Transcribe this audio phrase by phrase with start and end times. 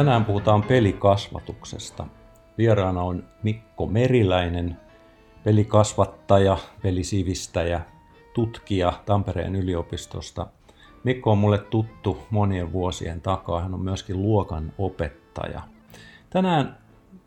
[0.00, 2.06] Tänään puhutaan pelikasvatuksesta.
[2.58, 4.76] Vieraana on Mikko Meriläinen,
[5.44, 7.80] pelikasvattaja, pelisivistäjä,
[8.34, 10.46] tutkija Tampereen yliopistosta.
[11.04, 15.62] Mikko on mulle tuttu monien vuosien takaa, hän on myöskin luokan opettaja.
[16.30, 16.78] Tänään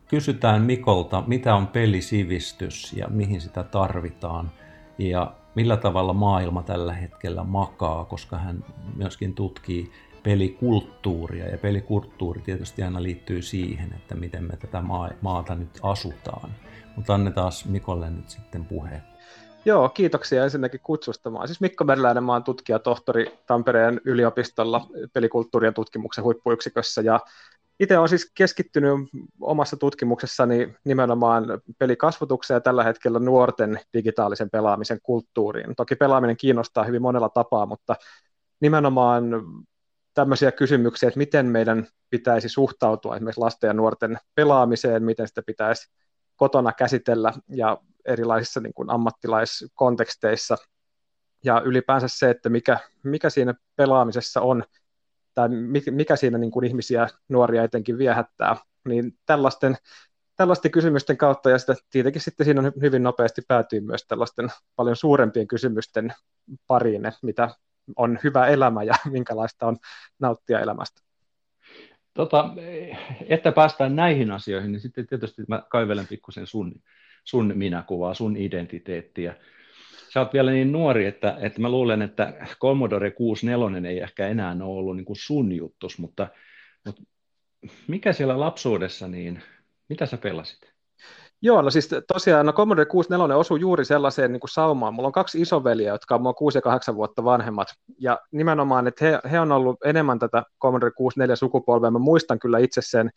[0.08, 4.52] kysytään Mikolta, mitä on pelisivistys ja mihin sitä tarvitaan
[4.98, 8.66] ja millä tavalla maailma tällä hetkellä makaa, koska hän
[8.96, 9.92] myöskin tutkii
[10.24, 14.84] pelikulttuuria ja pelikulttuuri tietysti aina liittyy siihen, että miten me tätä
[15.22, 16.50] maata nyt asutaan.
[16.96, 19.02] Mutta annetaan Mikolle nyt sitten puheen.
[19.66, 21.30] Joo, kiitoksia ensinnäkin kutsusta.
[21.30, 27.20] Mä siis Mikko Merläinen, mä oon tutkija, tohtori Tampereen yliopistolla pelikulttuurien tutkimuksen huippuyksikössä ja
[27.80, 28.94] itse olen siis keskittynyt
[29.42, 31.46] omassa tutkimuksessani nimenomaan
[31.80, 35.76] pelikasvatukseen ja tällä hetkellä nuorten digitaalisen pelaamisen kulttuuriin.
[35.76, 37.96] Toki pelaaminen kiinnostaa hyvin monella tapaa, mutta
[38.60, 39.26] nimenomaan
[40.14, 45.92] tämmöisiä kysymyksiä, että miten meidän pitäisi suhtautua esimerkiksi lasten ja nuorten pelaamiseen, miten sitä pitäisi
[46.36, 50.58] kotona käsitellä ja erilaisissa niin kuin ammattilaiskonteksteissa.
[51.44, 54.64] Ja ylipäänsä se, että mikä, mikä siinä pelaamisessa on,
[55.34, 55.50] tai
[55.92, 58.56] mikä siinä niin kuin ihmisiä, nuoria etenkin viehättää,
[58.88, 59.78] niin tällaisten,
[60.36, 64.96] tällaisten kysymysten kautta, ja sitä tietenkin sitten siinä on hyvin nopeasti päätyy myös tällaisten paljon
[64.96, 66.14] suurempien kysymysten
[66.68, 67.50] pariin, mitä
[67.96, 69.78] on hyvä elämä ja minkälaista on
[70.20, 71.02] nauttia elämästä.
[72.14, 72.50] Tota,
[73.30, 76.82] että päästään näihin asioihin, niin sitten tietysti mä kaivelen pikkusen sun,
[77.24, 79.36] sun minäkuvaa, sun identiteettiä.
[80.14, 84.52] Sä oot vielä niin nuori, että, että mä luulen, että Commodore 64 ei ehkä enää
[84.52, 86.28] ole ollut niin kuin sun juttus, mutta,
[86.86, 87.02] mutta
[87.88, 89.44] mikä siellä lapsuudessa, niin
[89.90, 90.73] mitä sä pelasit?
[91.46, 94.94] Joo, no siis tosiaan no Commodore 64 osui juuri sellaiseen niin kuin saumaan.
[94.94, 97.68] Mulla on kaksi isoveliä, jotka on mua 6 ja 8 vuotta vanhemmat.
[98.00, 101.92] Ja nimenomaan, että he, he on ollut enemmän tätä Commodore 64 sukupolvea.
[101.92, 103.10] Mä muistan kyllä itse sen,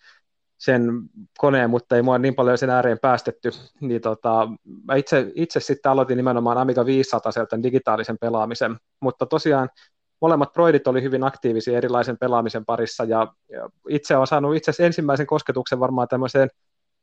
[0.58, 0.90] sen
[1.38, 3.50] koneen, mutta ei mua niin paljon sen ääreen päästetty.
[3.80, 4.48] Niin tota,
[4.84, 8.76] mä itse, itse sitten aloitin nimenomaan Amiga 500 sieltä digitaalisen pelaamisen.
[9.00, 9.68] Mutta tosiaan
[10.20, 13.04] molemmat proidit oli hyvin aktiivisia erilaisen pelaamisen parissa.
[13.04, 16.48] Ja, ja itse olen saanut itse ensimmäisen kosketuksen varmaan tämmöiseen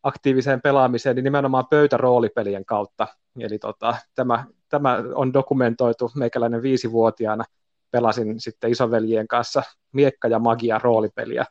[0.04, 3.08] aktiiviseen pelaamiseen, niin nimenomaan pöytäroolipelien kautta.
[3.40, 7.44] Eli tota, tämä, tämä on dokumentoitu meikäläinen viisivuotiaana.
[7.92, 11.46] Pelasin sitten isoveljien kanssa miekka- ja magia roolipeliä.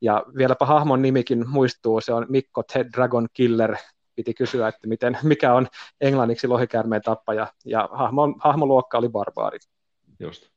[0.00, 3.76] Ja vieläpä hahmon nimikin muistuu, se on Mikko Ted Dragon Killer.
[4.14, 5.66] Piti kysyä, että miten, mikä on
[6.00, 9.58] englanniksi lohikäärmeen tappaja, ja hahmo, hahmoluokka oli barbaari.
[10.20, 10.48] Just.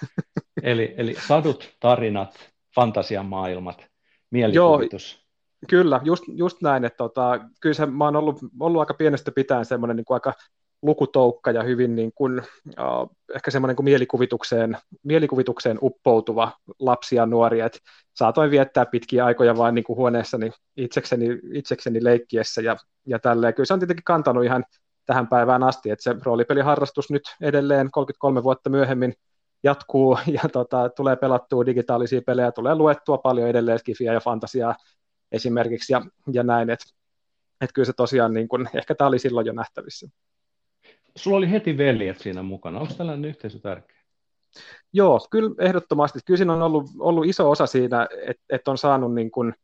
[0.62, 3.86] eli, eli sadut, tarinat, fantasian maailmat,
[4.30, 5.14] mielikuvitus.
[5.14, 5.25] Joo,
[5.68, 9.64] Kyllä, just, just näin, että tota, kyllä se, mä oon ollut, ollut aika pienestä pitäen
[9.64, 10.32] semmoinen niin aika
[10.82, 17.60] lukutoukka ja hyvin niin kuin, uh, ehkä semmoinen kuin mielikuvitukseen, mielikuvitukseen uppoutuva lapsi ja nuori,
[17.60, 17.78] että
[18.14, 23.54] saatoin viettää pitkiä aikoja vain niin kuin huoneessani itsekseni, itsekseni leikkiessä ja, ja tälleen.
[23.54, 24.64] Kyllä se on tietenkin kantanut ihan
[25.06, 29.14] tähän päivään asti, että se roolipeliharrastus nyt edelleen 33 vuotta myöhemmin
[29.62, 34.74] jatkuu ja tota, tulee pelattua digitaalisia pelejä, tulee luettua paljon edelleen skifiä ja fantasiaa
[35.32, 36.86] esimerkiksi ja, ja näin, että
[37.60, 40.08] et kyllä se tosiaan, niin kun, ehkä tämä oli silloin jo nähtävissä.
[41.16, 43.96] Sulla oli heti veljet siinä mukana, onko tällainen yhteisö tärkeä?
[44.92, 46.18] Joo, kyllä ehdottomasti.
[46.26, 49.54] Kyllä siinä on ollut, ollut iso osa siinä, että, että on saanut, niin kun,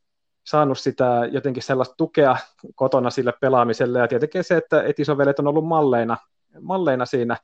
[0.45, 2.37] saanut sitä jotenkin sellaista tukea
[2.75, 6.17] kotona sille pelaamiselle, ja tietenkin se, että, että isovelet on ollut malleina,
[6.61, 7.37] malleina siinä,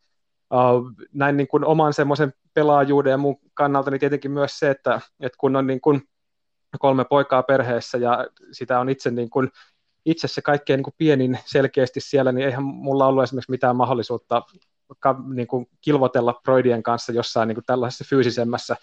[0.54, 5.00] uh, näin niin kuin oman semmoisen pelaajuuden ja muun kannalta, niin tietenkin myös se, että,
[5.20, 6.02] että kun on niin kuin
[6.78, 9.50] kolme poikaa perheessä ja sitä on itse, niin kuin,
[10.04, 14.42] itse se kaikkein niin kuin pienin selkeästi siellä, niin eihän mulla ollut esimerkiksi mitään mahdollisuutta
[15.34, 18.76] niin kuin kilvotella Broidien kanssa jossain niin kuin tällaisessa fyysisemmässä,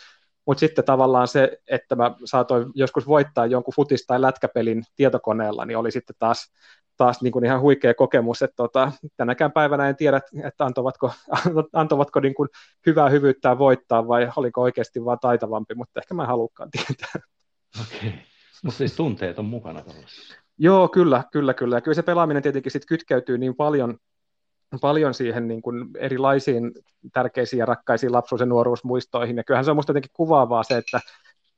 [0.46, 5.78] mutta sitten tavallaan se, että mä saatoin joskus voittaa jonkun futis- tai lätkäpelin tietokoneella, niin
[5.78, 6.54] oli sitten taas,
[6.98, 11.12] taas niin kuin ihan huikea kokemus, että tota, tänäkään päivänä en tiedä, että antoivatko,
[11.74, 12.50] antoivatko niin kuin
[12.86, 17.35] hyvää hyvyyttä voittaa vai oliko oikeasti vaan taitavampi, mutta ehkä mä en halukkaan tietää.
[17.82, 18.20] Okei, okay.
[18.64, 20.36] mutta siis tunteet on mukana tällaisessa.
[20.58, 21.78] Joo, kyllä, kyllä, kyllä.
[21.78, 23.98] Ja kyllä se pelaaminen tietenkin sit kytkeytyy niin paljon,
[24.82, 26.72] paljon siihen niin kuin erilaisiin
[27.14, 29.38] tärkeisiin ja rakkaisiin lapsuus- ja nuoruusmuistoihin.
[29.38, 31.00] Ja kyllähän se on minusta jotenkin kuvaavaa se, että,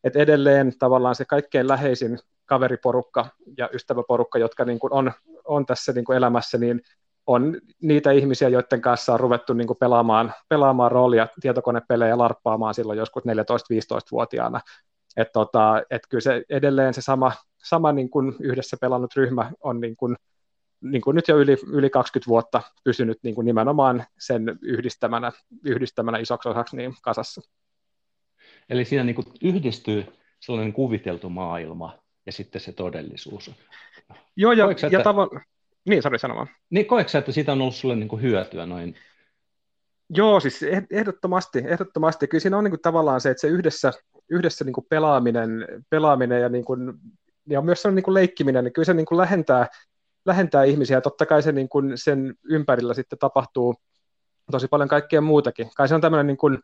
[0.04, 3.26] että edelleen tavallaan se kaikkein läheisin kaveriporukka
[3.58, 5.12] ja ystäväporukka, jotka niin kuin on,
[5.46, 6.82] on tässä niin kuin elämässä, niin
[7.28, 13.00] on niitä ihmisiä, joiden kanssa on ruvettu niin kuin pelaamaan, pelaamaan roolia, tietokonepelejä larppaamaan silloin
[13.00, 14.60] joskus 14-15-vuotiaana.
[15.18, 17.32] Että tota, et kyllä se edelleen se sama,
[17.64, 20.16] sama niin kuin yhdessä pelannut ryhmä on niin kuin,
[20.82, 25.32] niin kuin nyt jo yli, yli 20 vuotta pysynyt niin kuin nimenomaan sen yhdistämänä,
[25.66, 27.42] yhdistämänä isoksi osaksi niin kasassa.
[28.70, 30.06] Eli siinä niin kuin yhdistyy
[30.40, 33.52] sellainen kuviteltu maailma ja sitten se todellisuus.
[34.36, 35.42] Joo, ja, koetko, ja että, tavo-
[35.86, 36.48] niin, sori sanomaan.
[36.70, 38.96] Niin, koetko että siitä on ollut sulle niin kuin hyötyä noin?
[40.10, 42.28] Joo, siis ehdottomasti, ehdottomasti.
[42.28, 43.92] Kyllä siinä on niin kuin tavallaan se, että se yhdessä,
[44.30, 46.94] yhdessä niin kuin pelaaminen, pelaaminen ja, niin kuin,
[47.50, 49.68] ja myös se niin kuin leikkiminen, niin kyllä se niin kuin lähentää,
[50.26, 51.02] lähentää ihmisiä.
[51.02, 53.76] Totta kai se niin kuin sen ympärillä sitten tapahtuu
[54.52, 55.70] tosi paljon kaikkea muutakin.
[55.76, 56.60] Kai se on tämmöinen niin kuin,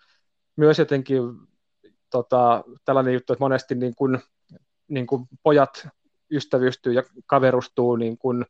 [0.56, 1.22] myös jotenkin
[2.10, 4.20] tota, tällainen juttu, että monesti niin kuin,
[4.88, 5.88] niin kuin pojat
[6.32, 8.46] ystävystyy ja kaverustuu niin kuin,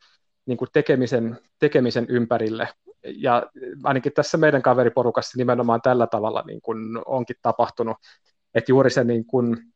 [0.45, 2.69] niin kuin tekemisen, tekemisen ympärille.
[3.03, 3.49] Ja
[3.83, 7.97] ainakin tässä meidän kaveriporukassa nimenomaan tällä tavalla niin kuin onkin tapahtunut,
[8.55, 9.73] että juuri se niin kuin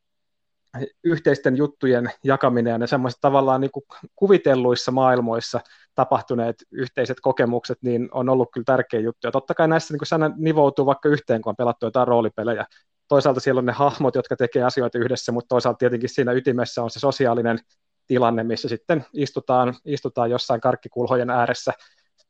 [1.03, 3.83] yhteisten juttujen jakaminen ja semmoiset tavallaan niin kuin
[4.15, 5.59] kuvitelluissa maailmoissa
[5.95, 9.27] tapahtuneet yhteiset kokemukset, niin on ollut kyllä tärkeä juttu.
[9.27, 12.65] Ja totta kai näissä niin kuin nivoutuu vaikka yhteen, kun on pelattu jotain roolipelejä.
[13.07, 16.89] Toisaalta siellä on ne hahmot, jotka tekee asioita yhdessä, mutta toisaalta tietenkin siinä ytimessä on
[16.89, 17.59] se sosiaalinen
[18.07, 21.73] tilanne, missä sitten istutaan, istutaan jossain karkkikulhojen ääressä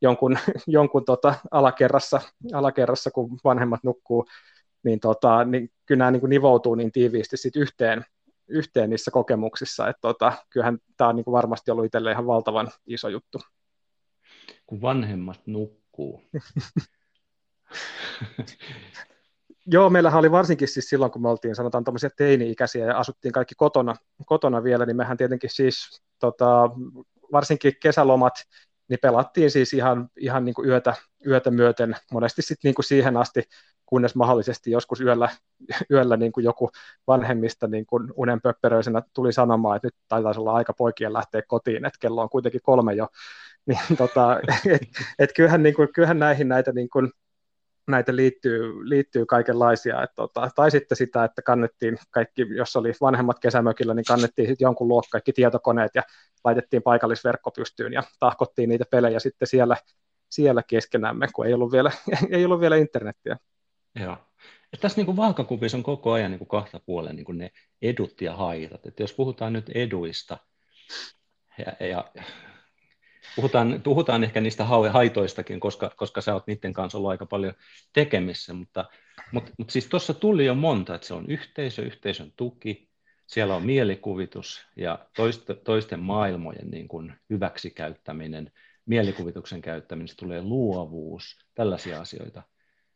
[0.02, 2.22] jonkun, jonkun tota alakerrassa,
[2.54, 4.26] alakerrassa, kun vanhemmat nukkuu,
[4.84, 8.06] niin, tota, niin kyllä nämä niin kuin nivoutuu niin tiiviisti sit yhteen,
[8.48, 12.70] yhteen niissä kokemuksissa, että tota, kyllähän tämä on niin kuin varmasti ollut itselle ihan valtavan
[12.88, 13.40] iso juttu.
[14.68, 16.22] Kun vanhemmat nukkuu.
[19.72, 23.56] Joo, meillähän oli varsinkin siis silloin, kun me oltiin sanotaan tämmöisiä teini-ikäisiä ja asuttiin kaikki
[23.58, 23.96] kotona,
[24.26, 26.70] kotona vielä, niin mehän tietenkin siis tota,
[27.32, 28.34] varsinkin kesälomat,
[28.90, 30.94] niin pelattiin siis ihan, ihan niin kuin yötä,
[31.28, 33.44] yötä myöten, monesti sitten niin kuin siihen asti,
[33.88, 35.30] kunnes mahdollisesti joskus yöllä,
[35.92, 36.69] yöllä niin kuin joku
[37.07, 42.00] vanhemmista niin kuin unenpöpperöisenä tuli sanomaan, että nyt taitaisi olla aika poikien lähteä kotiin, että
[42.00, 43.07] kello on kuitenkin kolme jo.
[43.68, 44.39] Niin, tota,
[44.74, 44.81] et,
[45.19, 47.12] et kyllähän, niin kuin, kyllähän näihin näitä niin kuin,
[47.88, 50.04] näitä liittyy, liittyy kaikenlaisia.
[50.04, 54.66] Et, tota, tai sitten sitä, että kannettiin kaikki, jos oli vanhemmat kesämökillä, niin kannettiin sitten
[54.66, 56.04] jonkun luokka kaikki tietokoneet ja
[56.44, 59.78] laitettiin paikallisverkko pystyyn ja tahkottiin niitä pelejä sitten siellä,
[60.30, 61.92] siellä keskenämme, kun ei ollut vielä,
[62.30, 63.38] ei ollut vielä internettiä.
[64.00, 64.18] Joo.
[64.72, 67.52] Ja tässä niin vaakakupissa on koko ajan niin kahta puolen niin ne
[67.82, 68.86] edut ja haitat.
[68.86, 70.38] Että jos puhutaan nyt eduista,
[71.58, 72.12] ja, ja
[73.36, 77.54] puhutaan, puhutaan ehkä niistä haitoistakin, koska, koska sä oot niiden kanssa ollut aika paljon
[77.94, 78.86] tekemissä, mutta,
[79.32, 82.90] mutta, mutta siis tuossa tuli jo monta, että se on yhteisö, yhteisön tuki,
[83.28, 88.52] siellä on mielikuvitus ja toiste, toisten maailmojen niin kuin hyväksikäyttäminen,
[88.86, 92.44] mielikuvituksen käyttäminen, tulee luovuus, tällaisia asioita.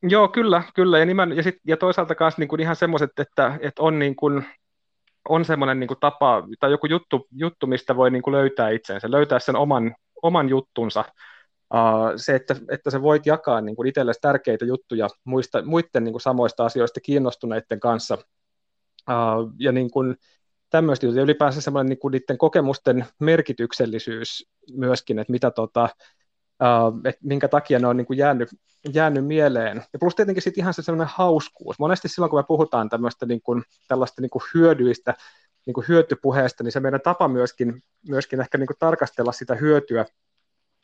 [0.04, 1.00] Joo, kyllä, kyllä.
[1.00, 4.16] Ja, nimen, ja, sit, ja toisaalta myös niin kuin ihan semmoiset, että, että on, niin
[4.16, 4.46] kuin,
[5.30, 9.12] on semmoinen niin kuin tapa tai joku juttu, juttu mistä voi niin kuin löytää itsensä,
[9.12, 11.06] löytää sen oman, oman juttunsa.
[11.74, 16.14] Uh, se, että, että sä voit jakaa niin kuin itsellesi tärkeitä juttuja muista, muiden niin
[16.14, 18.18] kuin samoista asioista kiinnostuneiden kanssa.
[19.10, 20.16] Uh, ja niin kuin,
[20.72, 21.24] tämmöistä juttuja.
[21.24, 25.90] Ylipäänsä semmoinen niin kuin niiden kokemusten merkityksellisyys myöskin, että mitä tota,
[26.62, 28.50] uh, että minkä takia ne on niin kuin jäänyt,
[28.94, 29.84] jäänyt mieleen.
[29.94, 31.80] Ja plus tietenkin sitten ihan se semmoinen hauskuus.
[31.80, 35.14] Monesti silloin, kun me puhutaan tämmöistä niin kuin, tällaista niin kuin hyödyistä,
[35.66, 40.06] niin kuin hyötypuheesta, niin se meidän tapa myöskin, myöskin ehkä niin kuin tarkastella sitä hyötyä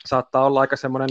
[0.06, 1.10] saattaa olla aika semmoinen,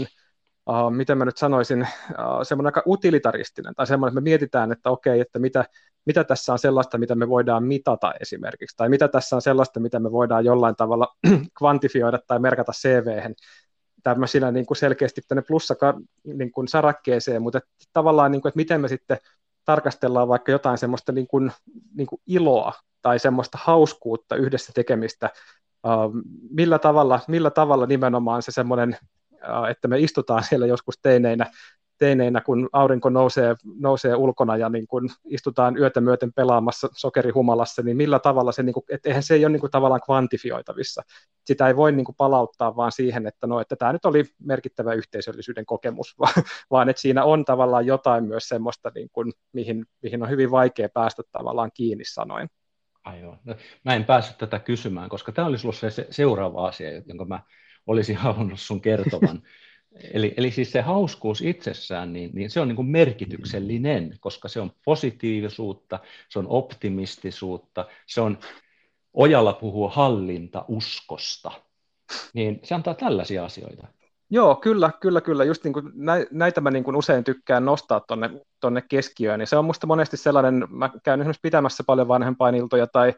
[0.66, 4.90] uh, miten mä nyt sanoisin, uh, semmoinen aika utilitaristinen, tai semmoinen, että me mietitään, että
[4.90, 5.64] okei, että mitä,
[6.06, 9.98] mitä tässä on sellaista, mitä me voidaan mitata esimerkiksi, tai mitä tässä on sellaista, mitä
[9.98, 11.16] me voidaan jollain tavalla
[11.58, 13.34] kvantifioida tai merkata CV-hen,
[14.02, 15.74] tämmöisinä niin kuin selkeästi tänne plussa
[16.24, 16.52] niin
[17.40, 19.18] mutta että tavallaan, niin kuin, että miten me sitten
[19.64, 21.52] tarkastellaan vaikka jotain semmoista niin kuin,
[21.94, 25.30] niin kuin iloa tai semmoista hauskuutta yhdessä tekemistä,
[26.50, 28.96] millä tavalla, millä tavalla nimenomaan se semmoinen,
[29.70, 31.46] että me istutaan siellä joskus teineinä
[31.98, 37.96] teineinä, kun aurinko nousee, nousee ulkona ja niin kun istutaan yötä myöten pelaamassa sokerihumalassa, niin
[37.96, 41.02] millä tavalla se, niin kuin, että eihän se ei ole niin kuin, tavallaan kvantifioitavissa.
[41.44, 44.92] Sitä ei voi niin kuin, palauttaa vaan siihen, että, no, että tämä nyt oli merkittävä
[44.92, 46.16] yhteisöllisyyden kokemus,
[46.70, 50.88] vaan että siinä on tavallaan jotain myös semmoista, niin kuin, mihin, mihin on hyvin vaikea
[50.94, 52.48] päästä tavallaan kiinni sanoin.
[53.04, 53.38] Aivan.
[53.44, 57.40] No, mä en päässyt tätä kysymään, koska tämä olisi ollut se seuraava asia, jonka mä
[57.86, 59.42] olisin halunnut sun kertovan.
[60.12, 64.60] Eli, eli siis se hauskuus itsessään, niin, niin se on niin kuin merkityksellinen, koska se
[64.60, 68.38] on positiivisuutta, se on optimistisuutta, se on,
[69.14, 71.50] Ojalla puhuu hallinta uskosta,
[72.34, 73.86] niin se antaa tällaisia asioita.
[74.30, 75.44] Joo, kyllä, kyllä, kyllä.
[75.44, 75.92] Just niin kuin
[76.30, 79.38] näitä mä niin kuin usein tykkään nostaa tuonne tonne keskiöön.
[79.38, 83.14] Niin se on musta monesti sellainen, mä käyn esimerkiksi pitämässä paljon vanhempainiltoja tai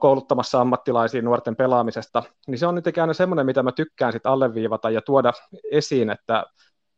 [0.00, 4.90] kouluttamassa ammattilaisia nuorten pelaamisesta, niin se on nyt aina semmoinen, mitä mä tykkään sit alleviivata
[4.90, 5.32] ja tuoda
[5.70, 6.44] esiin, että,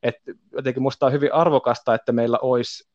[0.02, 2.90] että jotenkin musta on hyvin arvokasta, että meillä olisi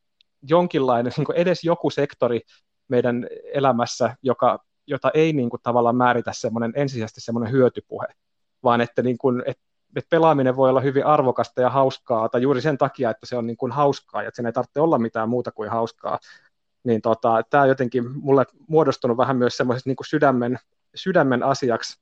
[0.50, 2.42] jonkinlainen, niin edes joku sektori
[2.88, 8.08] meidän elämässä, joka, jota ei niin kuin tavallaan määritä semmoinen ensisijaisesti semmoinen hyötypuhe,
[8.64, 9.64] vaan että, niin kuin, että,
[9.96, 13.48] että pelaaminen voi olla hyvin arvokasta ja hauskaa, tai juuri sen takia, että se on
[13.48, 16.20] niin kuin hauskaa, ja että sen ei tarvitse olla mitään muuta kuin hauskaa,
[16.88, 20.60] niin tota, tämä on jotenkin mulle muodostunut vähän myös semmoisesta niin sydämen,
[20.96, 22.00] sydämen asiaksi,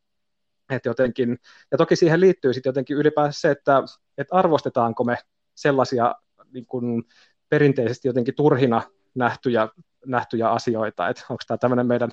[0.70, 1.38] että jotenkin,
[1.72, 3.84] ja toki siihen liittyy sitten jotenkin ylipäänsä se, että,
[4.18, 5.18] että arvostetaanko me
[5.56, 6.16] sellaisia
[6.54, 7.04] niin kuin
[7.50, 8.82] perinteisesti jotenkin turhina
[9.16, 9.70] nähtyjä,
[10.06, 12.12] nähtyjä asioita, että onko tämä tämmöinen meidän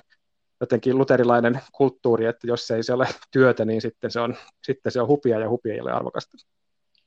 [0.61, 5.01] jotenkin luterilainen kulttuuri, että jos ei se ole työtä, niin sitten se on, sitten se
[5.01, 6.37] on hupia ja hupia ei ole arvokasta.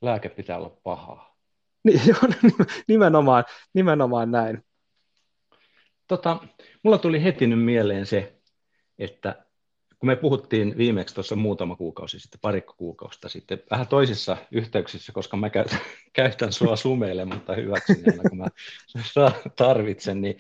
[0.03, 1.37] Lääke pitää olla pahaa.
[1.85, 2.01] Niin,
[2.89, 3.45] nimenomaan,
[3.75, 4.63] nimenomaan näin.
[6.09, 6.39] Tota,
[6.83, 8.33] mulla tuli heti nyt mieleen se,
[8.99, 9.47] että
[9.99, 15.37] kun me puhuttiin viimeksi tuossa muutama kuukausi sitten, parikko kuukausta sitten, vähän toisissa yhteyksissä, koska
[15.37, 15.81] mä käytän,
[16.13, 18.47] käytän sua sumeilematta hyväksi aina, kun mä
[19.57, 20.39] tarvitsen, niin,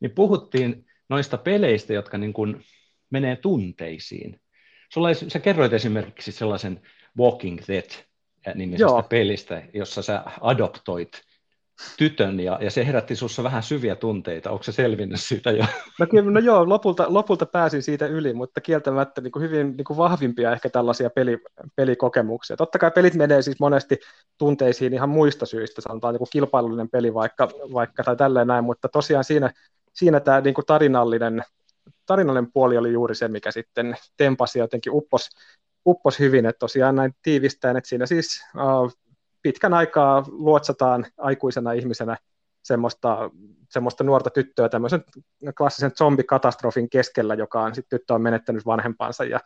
[0.00, 2.64] niin puhuttiin noista peleistä, jotka niin kuin
[3.10, 4.40] menee tunteisiin.
[4.88, 6.80] Sulla, sä kerroit esimerkiksi sellaisen
[7.18, 9.02] Walking Dead-nimisestä Joo.
[9.02, 11.22] pelistä, jossa sä adoptoit
[11.96, 14.50] tytön ja, ja se herätti sinussa vähän syviä tunteita.
[14.50, 15.64] Onko se selvinnyt siitä jo?
[16.00, 19.96] No, no joo, lopulta, lopulta pääsin siitä yli, mutta kieltämättä niin kuin hyvin niin kuin
[19.96, 21.38] vahvimpia ehkä tällaisia peli,
[21.76, 22.56] pelikokemuksia.
[22.56, 23.98] Totta kai pelit menee siis monesti
[24.38, 29.24] tunteisiin ihan muista syistä, sanotaan joku kilpailullinen peli vaikka, vaikka tai tälleen näin, mutta tosiaan
[29.24, 29.52] siinä,
[29.92, 31.42] siinä tämä niin kuin tarinallinen,
[32.06, 35.28] tarinallinen puoli oli juuri se, mikä sitten tempasi jotenkin uppos,
[35.86, 38.92] uppos hyvin, että tosiaan näin tiivistäen, että siinä siis uh,
[39.42, 42.16] pitkän aikaa luotsataan aikuisena ihmisenä
[42.62, 43.30] semmoista,
[43.70, 45.04] semmoista nuorta tyttöä tämmöisen
[45.56, 49.40] klassisen zombikatastrofin keskellä, joka on sitten tyttö on menettänyt vanhempansa ja,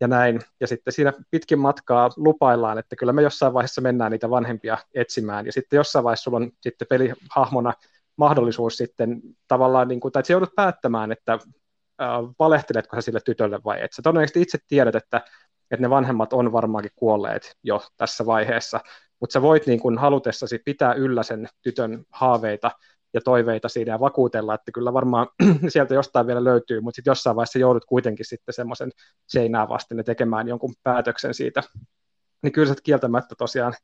[0.00, 0.40] ja näin.
[0.60, 5.46] Ja sitten siinä pitkin matkaa lupaillaan, että kyllä me jossain vaiheessa mennään niitä vanhempia etsimään.
[5.46, 7.72] Ja sitten jossain vaiheessa sulla on sitten pelihahmona
[8.16, 11.38] mahdollisuus sitten tavallaan, niin kuin, tai että joudut päättämään, että
[12.38, 13.92] valehteletko sä sille tytölle vai et.
[13.92, 15.16] Sä todennäköisesti itse tiedät, että,
[15.70, 18.80] että ne vanhemmat on varmaankin kuolleet jo tässä vaiheessa,
[19.22, 22.70] mutta sä voit niin kuin halutessasi pitää yllä sen tytön haaveita
[23.14, 25.26] ja toiveita siinä ja vakuutella, että kyllä varmaan
[25.68, 28.90] sieltä jostain vielä löytyy, mutta sitten jossain vaiheessa joudut kuitenkin sitten semmoisen
[29.26, 31.62] seinää vasten ja tekemään jonkun päätöksen siitä.
[32.42, 33.74] Niin kyllä se kieltämättä tosiaan,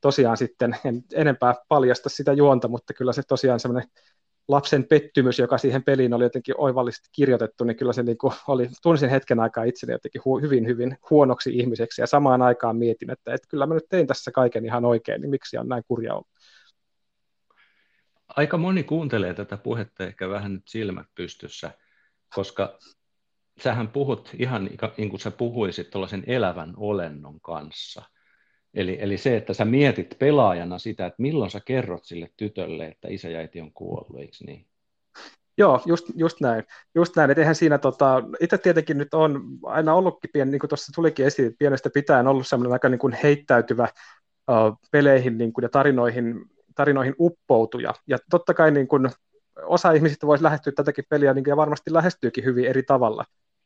[0.00, 3.90] tosiaan sitten, en enempää paljasta sitä juonta, mutta kyllä se tosiaan semmoinen
[4.48, 8.68] lapsen pettymys, joka siihen peliin oli jotenkin oivallisesti kirjoitettu, niin kyllä se niin kuin oli,
[8.82, 13.34] tunsin hetken aikaa itseni jotenkin hu, hyvin, hyvin huonoksi ihmiseksi, ja samaan aikaan mietin, että,
[13.34, 16.28] että kyllä mä nyt tein tässä kaiken ihan oikein, niin miksi on näin kurja ollut.
[18.28, 21.70] Aika moni kuuntelee tätä puhetta ehkä vähän nyt silmät pystyssä,
[22.34, 22.78] koska
[23.60, 24.64] sähän puhut ihan
[24.96, 28.02] niin kuin sä puhuisit tuollaisen elävän olennon kanssa–
[28.74, 33.08] Eli, eli se, että sä mietit pelaajana sitä, että milloin sä kerrot sille tytölle, että
[33.08, 34.66] isä ja äiti on kuollut, eikö niin?
[35.58, 36.64] Joo, just, just näin.
[36.94, 40.68] Just näin, että eihän siinä, tota, itse tietenkin nyt on aina ollutkin pieni, niin kuin
[40.68, 43.88] tuossa tulikin esiin, että pienestä pitäen ollut semmoinen aika niin kuin heittäytyvä
[44.50, 47.94] uh, peleihin niin kuin, ja tarinoihin, tarinoihin uppoutuja.
[48.06, 49.10] Ja totta kai niin kuin,
[49.62, 53.24] osa ihmisistä voisi lähestyä tätäkin peliä niin kuin, ja varmasti lähestyykin hyvin eri tavalla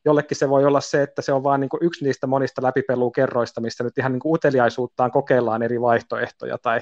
[0.08, 3.84] jollekin se voi olla se, että se on vain niin yksi niistä monista läpipelukerroista, missä
[3.84, 6.80] nyt ihan niin kuin uteliaisuuttaan kokeillaan eri vaihtoehtoja tai,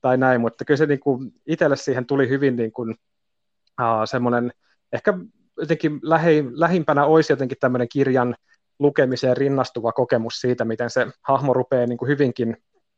[0.00, 2.90] tai näin, mutta kyllä se niin kuin itselle siihen tuli hyvin niin kuin,
[3.80, 4.52] uh, semmoinen,
[4.92, 5.14] ehkä
[5.58, 8.34] jotenkin lähi, lähimpänä olisi jotenkin tämmöinen kirjan
[8.78, 12.56] lukemiseen rinnastuva kokemus siitä, miten se hahmo rupeaa niin kuin hyvinkin,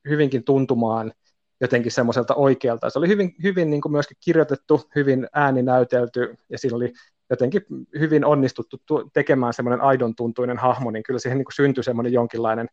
[0.09, 1.13] hyvinkin tuntumaan
[1.61, 2.91] jotenkin semmoiselta oikealta.
[2.91, 6.93] Se oli hyvin, hyvin niin kuin myöskin kirjoitettu, hyvin ääninäytelty ja siinä oli
[7.31, 7.63] jotenkin
[7.99, 8.77] hyvin onnistuttu
[9.13, 12.69] tekemään semmoinen aidon tuntuinen hahmo, niin kyllä siihen niin kuin syntyi semmoinen jonkinlainen,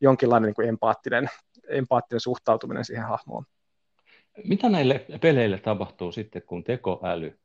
[0.00, 1.30] jonkinlainen niin kuin empaattinen,
[1.68, 3.44] empaattinen suhtautuminen siihen hahmoon.
[4.44, 7.38] Mitä näille peleille tapahtuu sitten, kun tekoäly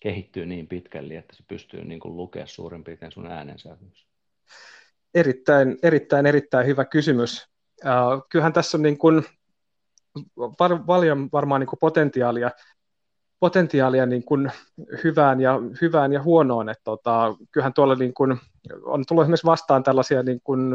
[0.00, 4.06] kehittyy niin pitkälle, että se pystyy niin kuin lukea suurin piirtein sun äänensävyys?
[5.14, 7.48] Erittäin, erittäin, erittäin hyvä kysymys.
[7.84, 9.24] Uh, kyllähän tässä on niin kuin,
[10.86, 12.50] paljon varmaan niin kuin potentiaalia
[13.40, 14.52] potentiaalia niin kuin
[15.04, 16.68] hyvään, ja, hyvään ja huonoon.
[16.68, 18.38] Että tota, kyllähän tuolla niin kuin,
[18.82, 20.72] on tullut esimerkiksi vastaan tällaisia niin kuin,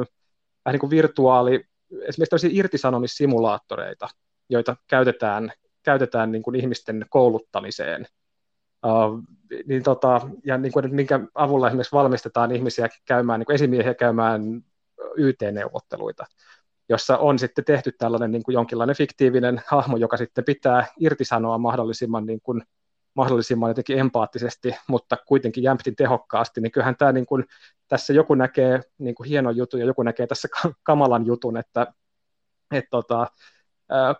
[0.65, 1.53] vähän niin kuin virtuaali,
[1.91, 4.07] esimerkiksi tällaisia irtisanomissimulaattoreita,
[4.49, 5.51] joita käytetään,
[5.83, 8.05] käytetään niin kuin ihmisten kouluttamiseen.
[8.85, 9.23] Uh,
[9.65, 14.41] niin tota, ja niin kuin, minkä avulla esimerkiksi valmistetaan ihmisiä käymään, niin kuin esimiehiä käymään
[15.17, 16.25] YT-neuvotteluita
[16.89, 22.25] jossa on sitten tehty tällainen niin kuin jonkinlainen fiktiivinen hahmo, joka sitten pitää irtisanoa mahdollisimman,
[22.25, 22.63] niin kuin,
[23.13, 27.45] mahdollisimman jotenkin empaattisesti, mutta kuitenkin jämptin tehokkaasti, niin kyllähän tämä niin kuin,
[27.87, 30.47] tässä joku näkee niin kuin hienon jutun ja joku näkee tässä
[30.83, 31.87] kamalan jutun, että
[32.71, 33.27] et, tota,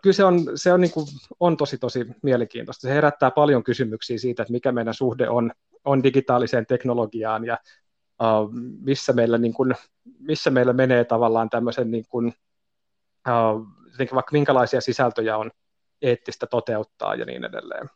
[0.02, 1.06] kyllä se on, se on, niin kuin,
[1.40, 2.88] on tosi tosi mielenkiintoista.
[2.88, 5.52] Se herättää paljon kysymyksiä siitä, että mikä meidän suhde on
[5.86, 7.58] on digitaaliseen teknologiaan ja
[8.22, 9.76] uh, missä, meillä, niin kuin,
[10.20, 12.34] missä meillä menee tavallaan tämmöisen, niin kuin,
[14.00, 15.52] vaikka minkälaisia sisältöjä on
[16.02, 17.90] eettistä toteuttaa ja niin edelleen.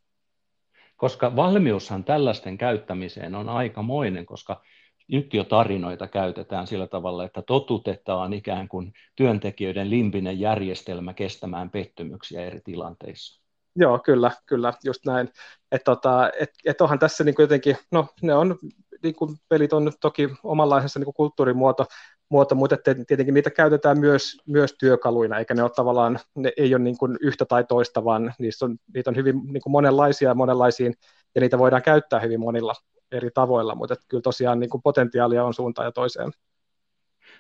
[0.98, 4.62] Koska valmiushan tällaisten käyttämiseen on aikamoinen, koska
[5.08, 12.46] nyt jo tarinoita käytetään sillä tavalla, että totutetaan ikään kuin työntekijöiden limpinen järjestelmä kestämään pettymyksiä
[12.46, 13.42] eri tilanteissa.
[13.76, 15.30] Joo, kyllä, kyllä, just näin.
[15.72, 18.58] Että tota, et, et onhan tässä niin jotenkin, no ne on,
[19.04, 21.86] niin kuin pelit on toki omanlaisensa niin kulttuurimuoto,
[22.30, 26.84] muoto, mutta tietenkin niitä käytetään myös, myös työkaluina, eikä ne ole tavallaan, ne ei ole
[26.84, 30.36] niin kuin yhtä tai toista, vaan niistä on, niitä on hyvin niin kuin monenlaisia ja
[30.36, 30.94] monenlaisiin,
[31.36, 32.74] ja niitä voidaan käyttää hyvin monilla
[33.12, 36.32] eri tavoilla, mutta että kyllä tosiaan niin kuin potentiaalia on suuntaan ja toiseen.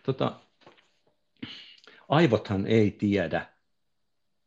[0.04, 0.34] Tota,
[2.10, 3.46] aivothan ei tiedä,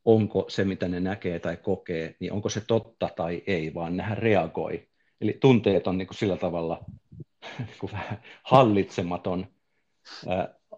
[0.04, 4.18] onko se, mitä ne näkee tai kokee, niin onko se totta tai ei, vaan nehän
[4.18, 4.88] reagoi.
[5.20, 6.84] Eli tunteet on niin kuin sillä tavalla
[7.58, 9.46] niin kuin vähän hallitsematon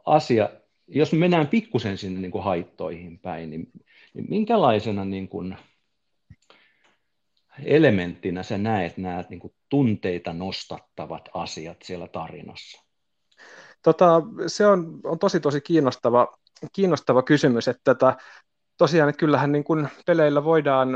[0.06, 0.48] asia.
[0.86, 3.70] Jos me mennään pikkusen sinne niin kuin haittoihin päin, niin,
[4.14, 5.56] niin minkälaisena niin kuin
[7.64, 12.84] elementtinä sä näet nämä niin kuin tunteita nostattavat asiat siellä tarinassa?
[13.82, 16.36] Tota, se on, on tosi tosi kiinnostava,
[16.72, 18.16] kiinnostava kysymys, että tätä,
[18.78, 20.88] tosiaan, että kyllähän niin kuin peleillä voidaan,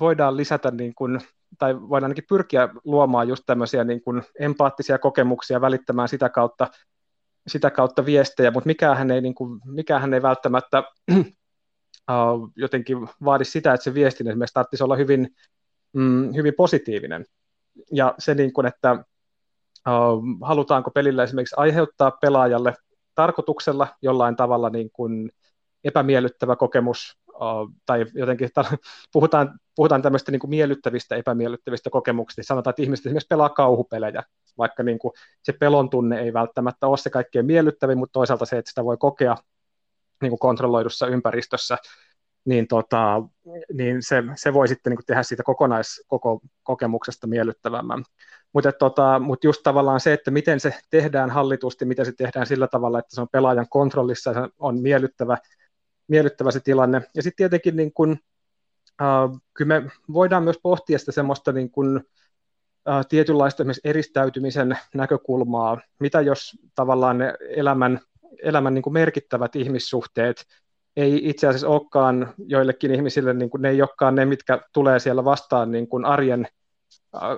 [0.00, 1.20] voidaan lisätä niin kuin,
[1.58, 6.70] tai voidaan ainakin pyrkiä luomaan just tämmöisiä niin kuin empaattisia kokemuksia, välittämään sitä kautta,
[7.46, 10.82] sitä kautta viestejä, mutta mikähän ei, niin kuin, mikähän ei välttämättä
[11.12, 11.24] uh,
[12.56, 15.28] jotenkin vaadi sitä, että se viestin esimerkiksi tarvitsisi olla hyvin,
[15.92, 17.26] mm, hyvin positiivinen.
[17.92, 18.92] Ja se, niin kuin, että
[19.88, 22.74] uh, halutaanko pelillä esimerkiksi aiheuttaa pelaajalle
[23.14, 25.30] tarkoituksella jollain tavalla niin kuin,
[25.84, 27.18] epämiellyttävä kokemus,
[27.86, 28.48] tai jotenkin
[29.12, 32.48] puhutaan, puhutaan tämmöistä niin kuin miellyttävistä, epämiellyttävistä kokemuksista.
[32.48, 34.22] Sanotaan, että ihmiset esimerkiksi pelaa kauhupelejä,
[34.58, 38.58] vaikka niin kuin se pelon tunne ei välttämättä ole se kaikkein miellyttävin, mutta toisaalta se,
[38.58, 39.36] että sitä voi kokea
[40.22, 41.78] niin kuin kontrolloidussa ympäristössä,
[42.44, 43.22] niin, tota,
[43.72, 48.04] niin se, se voi sitten niin kuin tehdä siitä kokonaiskokemuksesta miellyttävämmän.
[48.52, 52.68] Mutta tota, mut just tavallaan se, että miten se tehdään hallitusti, miten se tehdään sillä
[52.68, 55.36] tavalla, että se on pelaajan kontrollissa, se on miellyttävä,
[56.10, 57.02] miellyttävä se tilanne.
[57.14, 58.18] Ja sitten tietenkin niin kun,
[59.02, 62.00] äh, kyllä me voidaan myös pohtia sitä semmoista niin kun,
[62.88, 68.00] äh, tietynlaista eristäytymisen näkökulmaa, mitä jos tavallaan ne elämän,
[68.42, 70.46] elämän niin merkittävät ihmissuhteet
[70.96, 75.24] ei itse asiassa olekaan joillekin ihmisille, niin kuin ne ei olekaan ne, mitkä tulee siellä
[75.24, 76.48] vastaan niin kuin arjen,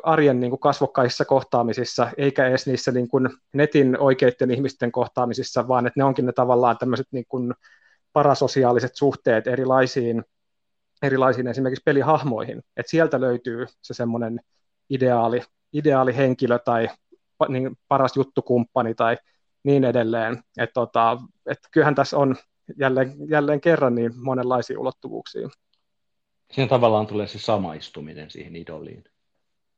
[0.02, 5.86] arjen niin kuin kasvokkaissa kohtaamisissa, eikä edes niissä niin kuin netin oikeiden ihmisten kohtaamisissa, vaan
[5.86, 7.54] että ne onkin ne tavallaan tämmöiset niin kuin
[8.12, 10.24] parasosiaaliset suhteet erilaisiin,
[11.02, 12.62] erilaisiin esimerkiksi pelihahmoihin.
[12.76, 14.40] Et sieltä löytyy se semmoinen
[14.90, 16.88] ideaali, ideaali henkilö tai
[17.48, 19.16] niin paras juttukumppani tai
[19.64, 20.42] niin edelleen.
[20.58, 22.36] Et tota, et kyllähän tässä on
[22.76, 25.48] jälleen, jälleen kerran niin monenlaisia ulottuvuuksia.
[26.52, 29.04] Siinä tavallaan tulee se samaistuminen siihen idoliin.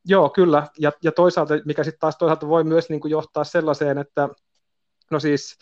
[0.04, 0.66] Joo, kyllä.
[0.78, 4.28] Ja, ja toisaalta, mikä sitten taas toisaalta voi myös niin kuin johtaa sellaiseen, että
[5.10, 5.58] no siis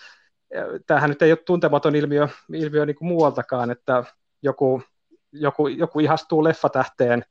[0.87, 4.05] tämähän nyt ei ole tuntematon ilmiö, ilmiö niin kuin muualtakaan, että
[4.43, 4.83] joku,
[5.33, 7.25] joku, joku ihastuu leffatähteen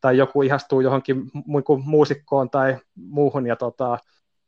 [0.00, 3.98] tai joku ihastuu johonkin mu- muusikkoon tai muuhun ja, tota,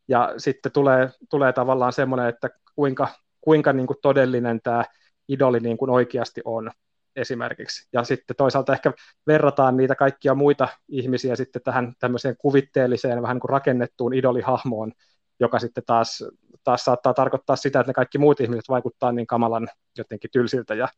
[0.08, 3.08] ja sitten tulee, tulee tavallaan semmoinen, että kuinka,
[3.40, 4.84] kuinka niin kuin todellinen tämä
[5.28, 6.70] idoli niin kuin oikeasti on
[7.16, 7.88] esimerkiksi.
[7.92, 8.92] Ja sitten toisaalta ehkä
[9.26, 14.92] verrataan niitä kaikkia muita ihmisiä sitten tähän tämmöiseen kuvitteelliseen, vähän niin kuin rakennettuun idolihahmoon,
[15.40, 16.24] joka sitten taas,
[16.64, 19.68] taas saattaa tarkoittaa sitä, että ne kaikki muut ihmiset vaikuttaa niin kamalan
[19.98, 20.88] jotenkin tylsiltä ja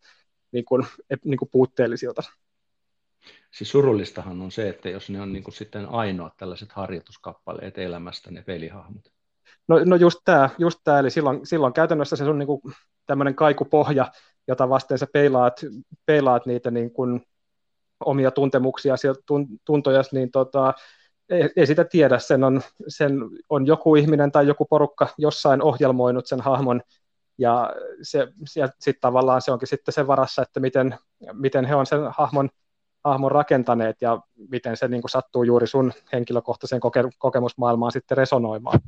[0.53, 0.87] niin kuin,
[1.25, 2.23] niin kuin puutteellisilta.
[3.51, 8.31] Siis surullistahan on se, että jos ne on niin kuin sitten ainoat tällaiset harjoituskappaleet elämästä,
[8.31, 9.13] ne pelihahmot.
[9.69, 12.61] No, no just tämä, just tämä, eli silloin, silloin käytännössä se on niin kuin
[13.07, 14.13] tämmöinen kaikupohja,
[14.49, 15.61] jota vasten sä peilaat,
[16.07, 17.27] peilaat niitä niin kuin
[18.01, 18.95] omia tuntemuksia,
[19.65, 20.75] tuntoja, niin tota,
[21.31, 26.27] ei, ei sitä tiedä, sen on, sen on joku ihminen tai joku porukka jossain ohjelmoinut
[26.27, 26.83] sen hahmon,
[27.39, 28.29] ja se,
[28.81, 30.99] sitten tavallaan se onkin sitten sen varassa, että miten,
[31.33, 32.49] miten he on sen hahmon,
[33.05, 38.81] hahmon rakentaneet ja miten se niin kuin sattuu juuri sun henkilökohtaisen koke, kokemusmaailmaan sitten resonoimaan.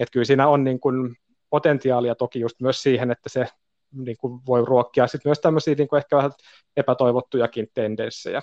[0.00, 1.16] Et kyllä siinä on niin kuin
[1.50, 3.46] potentiaalia toki just myös siihen, että se
[3.92, 6.32] niin kuin voi ruokkia sitten myös tämmöisiä niin kuin ehkä vähän
[6.76, 8.42] epätoivottujakin tendenssejä.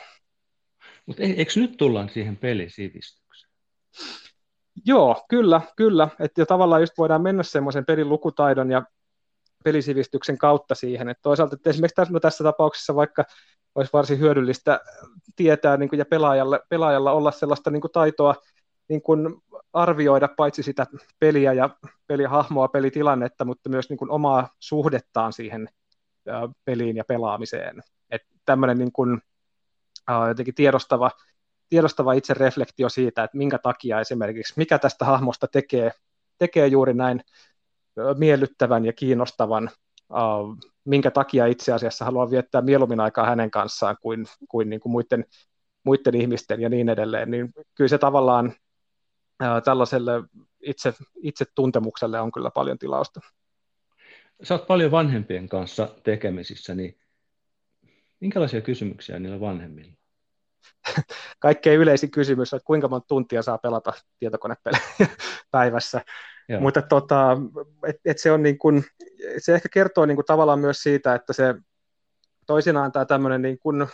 [1.10, 3.54] Mutta eikö nyt tullaan siihen pelisivistykseen?
[4.86, 6.10] Joo, kyllä, kyllä.
[6.20, 8.84] Että tavallaan just voidaan mennä semmoisen pelin lukutaidon ja
[9.64, 11.10] pelisivistyksen kautta siihen.
[11.10, 13.24] että toisaalta että esimerkiksi tässä, no tässä tapauksessa vaikka
[13.76, 14.80] olisi varsin hyödyllistä
[15.36, 18.36] tietää niin kuin, ja pelaajalle, pelaajalla olla sellaista niin kuin, taitoa
[18.90, 19.42] niin kuin
[19.74, 20.88] arvioida paitsi sitä
[21.20, 21.70] peliä ja
[22.08, 25.70] pelihahmoa, pelitilannetta, mutta myös niin kuin omaa suhdettaan siihen
[26.66, 27.84] peliin ja pelaamiseen.
[28.10, 29.22] Että tämmöinen niin kuin,
[30.28, 31.12] jotenkin tiedostava,
[31.70, 35.92] tiedostava itse reflektio siitä, että minkä takia esimerkiksi, mikä tästä hahmosta tekee,
[36.38, 37.22] tekee juuri näin
[38.18, 39.70] miellyttävän ja kiinnostavan,
[40.86, 45.26] minkä takia itse asiassa haluaa viettää mieluummin aikaa hänen kanssaan kuin, kuin, niin kuin muiden,
[45.84, 48.54] muiden ihmisten ja niin edelleen, niin kyllä se tavallaan
[49.64, 50.12] tällaiselle
[50.62, 53.20] itse, itse tuntemukselle on kyllä paljon tilausta.
[54.44, 57.00] Sä oot paljon vanhempien kanssa tekemisissä, niin
[58.20, 59.99] minkälaisia kysymyksiä niillä vanhemmilla?
[61.40, 64.84] Kaikkein yleisin kysymys on, että kuinka monta tuntia saa pelata tietokonepelejä
[65.52, 66.02] päivässä.
[66.50, 66.62] Joo.
[66.62, 67.38] Mutta tota,
[67.88, 68.84] et, et se, on niin kun,
[69.38, 71.56] se ehkä kertoo niin kun tavallaan myös siitä, että se
[72.48, 73.88] toisinaan tämä tämmöinen niin kun,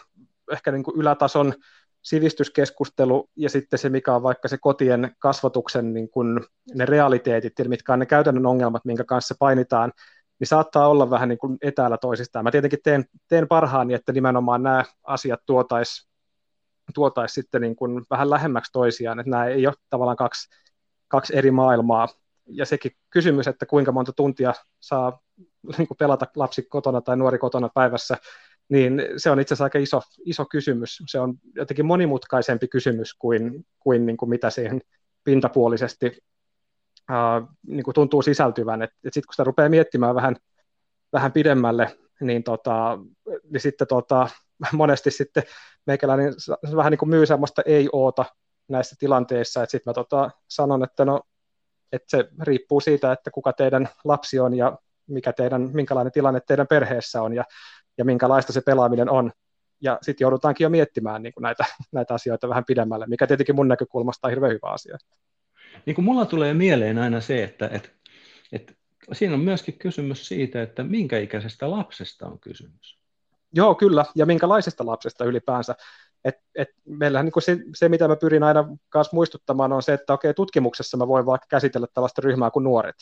[0.52, 1.54] ehkä niin kun ylätason
[2.02, 7.70] sivistyskeskustelu ja sitten se, mikä on vaikka se kotien kasvatuksen niin kun, ne realiteetit ja
[7.70, 9.92] mitkä on ne käytännön ongelmat, minkä kanssa painitaan,
[10.40, 12.46] niin saattaa olla vähän niin kuin etäällä toisistaan.
[12.46, 16.15] Mä tietenkin teen, teen parhaani, että nimenomaan nämä asiat tuotaisiin
[16.94, 20.50] tuotais sitten niin kuin vähän lähemmäksi toisiaan, että nämä ei ole tavallaan kaksi,
[21.08, 22.08] kaksi eri maailmaa.
[22.48, 25.20] Ja sekin kysymys, että kuinka monta tuntia saa
[25.78, 28.18] niin kuin pelata lapsi kotona tai nuori kotona päivässä,
[28.70, 31.04] niin se on itse asiassa aika iso, iso kysymys.
[31.08, 34.82] Se on jotenkin monimutkaisempi kysymys kuin, kuin, niin kuin mitä siihen
[35.24, 36.08] pintapuolisesti
[37.12, 38.82] uh, niin kuin tuntuu sisältyvän.
[38.82, 40.36] Et, et sitten kun sitä rupeaa miettimään vähän,
[41.14, 43.00] vähän pidemmälle, niin, tota,
[43.50, 44.30] niin sitten tota,
[44.72, 45.44] monesti sitten
[45.88, 46.34] meikäläinen
[46.76, 48.26] vähän niin kuin myy semmoista ei-oota
[48.68, 51.22] näissä tilanteissa, että sitten mä tota, sanon, että no,
[51.92, 56.68] että se riippuu siitä, että kuka teidän lapsi on ja mikä teidän, minkälainen tilanne teidän
[56.68, 57.44] perheessä on ja,
[57.98, 59.32] ja minkälaista se pelaaminen on.
[59.82, 63.68] Ja sitten joudutaankin jo miettimään niin kuin näitä, näitä asioita vähän pidemmälle, mikä tietenkin mun
[63.68, 64.98] näkökulmasta on hirveän hyvä asia
[65.86, 67.90] niin kuin mulla tulee mieleen aina se, että, että,
[68.52, 68.74] että
[69.14, 73.00] siinä on myöskin kysymys siitä, että minkä ikäisestä lapsesta on kysymys.
[73.56, 75.76] Joo, kyllä, ja minkälaisesta lapsesta ylipäänsä.
[76.24, 80.14] Et, et meillähän niin se, se, mitä mä pyrin aina kanssa muistuttamaan, on se, että
[80.14, 82.96] okei, tutkimuksessa mä voin vaikka käsitellä tällaista ryhmää kuin nuoret,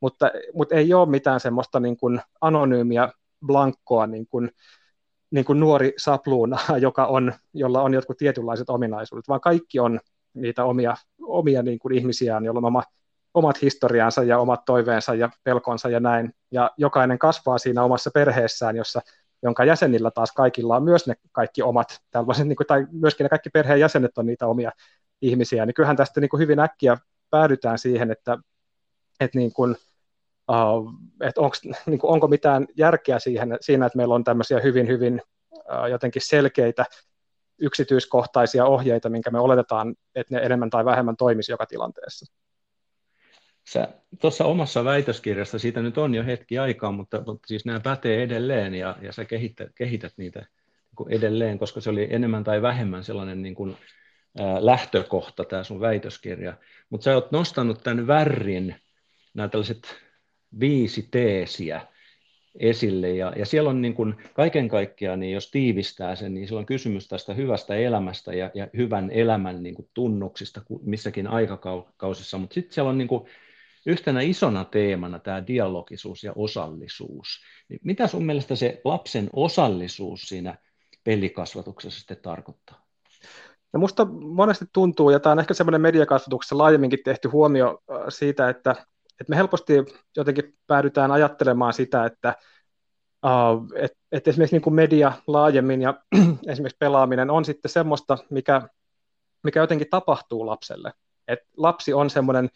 [0.00, 3.12] mutta, mutta ei ole mitään semmoista niin kuin anonyymiä
[3.46, 4.50] blankkoa niin kuin,
[5.30, 10.00] niin kuin nuori sapluuna, joka on, jolla on jotkut tietynlaiset ominaisuudet, vaan kaikki on
[10.34, 12.82] niitä omia, omia niin kuin ihmisiään, joilla on oma,
[13.34, 16.32] omat historiansa ja omat toiveensa ja pelkonsa ja näin.
[16.50, 19.00] Ja jokainen kasvaa siinä omassa perheessään, jossa,
[19.42, 23.28] jonka jäsenillä taas kaikilla on myös ne kaikki omat, tällaiset, niin kuin, tai myöskin ne
[23.28, 24.70] kaikki perheen jäsenet on niitä omia
[25.22, 26.96] ihmisiä, niin kyllähän tästä niin kuin hyvin äkkiä
[27.30, 28.38] päädytään siihen, että,
[29.20, 29.76] että, niin kuin,
[30.50, 34.88] uh, että onks, niin kuin, onko mitään järkeä siihen, siinä, että meillä on tämmöisiä hyvin,
[34.88, 35.22] hyvin
[35.52, 36.84] uh, jotenkin selkeitä
[37.58, 42.34] yksityiskohtaisia ohjeita, minkä me oletetaan, että ne enemmän tai vähemmän toimisi joka tilanteessa.
[43.72, 43.88] Sä
[44.20, 48.74] tuossa omassa väitöskirjassa, siitä nyt on jo hetki aikaa, mutta, mutta siis nämä pätee edelleen
[48.74, 50.46] ja, ja sä kehität, kehität niitä
[50.98, 53.76] niin edelleen, koska se oli enemmän tai vähemmän sellainen niin kuin,
[54.38, 56.54] ää, lähtökohta tämä sun väitöskirja.
[56.90, 58.74] Mutta sä oot nostanut tämän värin,
[59.34, 59.96] nämä tällaiset
[60.60, 61.80] viisi teesiä,
[62.58, 63.10] esille.
[63.10, 66.66] Ja, ja siellä on niin kuin, kaiken kaikkiaan, niin jos tiivistää sen, niin siellä on
[66.66, 72.74] kysymys tästä hyvästä elämästä ja, ja hyvän elämän niin kuin tunnuksista missäkin aikakausissa, mutta sitten
[72.74, 73.28] siellä on niin kuin,
[73.88, 77.28] yhtenä isona teemana tämä dialogisuus ja osallisuus.
[77.68, 80.58] Niin mitä sun mielestä se lapsen osallisuus siinä
[81.04, 82.86] pelikasvatuksessa sitten tarkoittaa?
[83.72, 88.48] No musta monesti tuntuu, ja tämä on ehkä semmoinen mediakasvatuksessa laajemminkin tehty huomio äh, siitä,
[88.48, 88.86] että
[89.20, 89.72] et me helposti
[90.16, 92.36] jotenkin päädytään ajattelemaan sitä, että
[93.26, 95.94] uh, et, et esimerkiksi niin kuin media laajemmin ja
[96.48, 98.62] esimerkiksi pelaaminen on sitten semmoista, mikä,
[99.42, 100.92] mikä jotenkin tapahtuu lapselle.
[101.28, 102.48] Et lapsi on semmoinen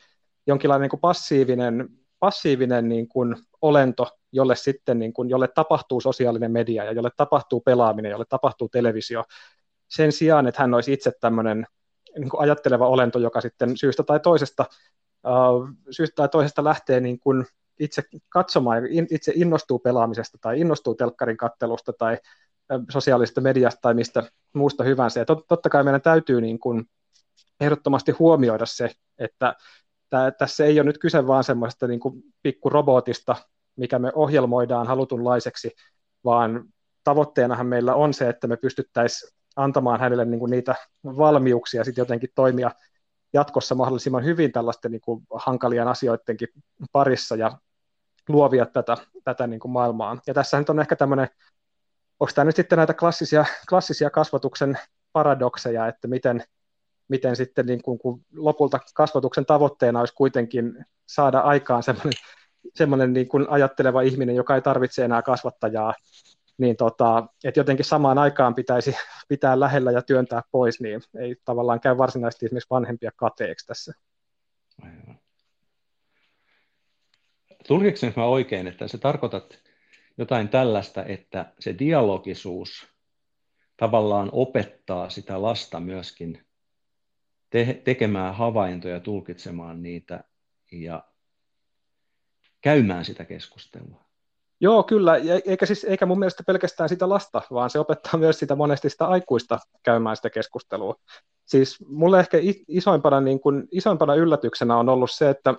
[0.46, 6.52] jonkinlainen niin kuin passiivinen, passiivinen niin kuin olento, jolle sitten niin kuin, jolle tapahtuu sosiaalinen
[6.52, 9.24] media ja jolle tapahtuu pelaaminen, jolle tapahtuu televisio,
[9.88, 11.66] sen sijaan, että hän olisi itse tämmöinen
[12.18, 14.64] niin kuin ajatteleva olento, joka sitten syystä tai toisesta
[15.26, 17.46] uh, syystä tai toisesta lähtee niin kuin
[17.78, 22.18] itse katsomaan, itse innostuu pelaamisesta tai innostuu telkkarin kattelusta tai
[22.90, 25.20] sosiaalisesta mediasta tai mistä muusta hyvänsä.
[25.20, 26.84] Ja tot, totta kai meidän täytyy niin kuin
[27.60, 29.54] ehdottomasti huomioida se, että
[30.12, 33.36] tää, tässä ei ole nyt kyse vaan semmoista niin kuin pikkurobotista,
[33.76, 35.70] mikä me ohjelmoidaan halutunlaiseksi,
[36.24, 36.64] vaan
[37.04, 42.28] tavoitteenahan meillä on se, että me pystyttäisiin antamaan hänelle niin kuin niitä valmiuksia sitten jotenkin
[42.34, 42.70] toimia
[43.32, 46.48] jatkossa mahdollisimman hyvin tällaisten niin kuin hankalien asioidenkin
[46.92, 47.58] parissa ja
[48.28, 50.16] luovia tätä, tätä niin kuin maailmaa.
[50.26, 51.28] Ja tässä nyt on ehkä tämmöinen,
[52.20, 54.78] onko tämä nyt sitten näitä klassisia, klassisia kasvatuksen
[55.12, 56.44] paradokseja, että miten,
[57.12, 62.12] miten sitten niin kuin, kun lopulta kasvatuksen tavoitteena olisi kuitenkin saada aikaan semmoinen,
[62.74, 65.94] semmoinen niin kuin ajatteleva ihminen, joka ei tarvitse enää kasvattajaa,
[66.58, 68.96] niin tota, että jotenkin samaan aikaan pitäisi
[69.28, 73.92] pitää lähellä ja työntää pois, niin ei tavallaan käy varsinaisesti esimerkiksi vanhempia kateeksi tässä.
[77.68, 79.58] Tulkitsen mä oikein, että se tarkoitat
[80.18, 82.92] jotain tällaista, että se dialogisuus
[83.76, 86.46] tavallaan opettaa sitä lasta myöskin
[87.52, 90.24] te- tekemään havaintoja, tulkitsemaan niitä
[90.72, 91.04] ja
[92.60, 94.04] käymään sitä keskustelua.
[94.60, 98.54] Joo, kyllä, eikä, siis, eikä mun mielestä pelkästään sitä lasta, vaan se opettaa myös sitä
[98.54, 100.94] monesti sitä aikuista käymään sitä keskustelua.
[101.44, 102.38] Siis mulle ehkä
[102.68, 105.54] isoimpana, niin kuin, isoimpana yllätyksenä on ollut se, että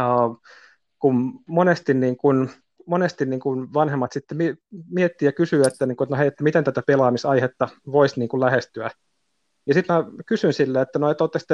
[0.00, 0.40] uh,
[0.98, 2.50] kun monesti, niin kuin,
[2.86, 4.38] monesti niin kuin vanhemmat sitten
[4.90, 8.28] miettii ja kysyy, että, niin kuin, että, no hei, että miten tätä pelaamisaihetta voisi niin
[8.28, 8.90] kuin lähestyä,
[9.66, 11.44] ja sitten mä kysyn sille, että no, että oletteko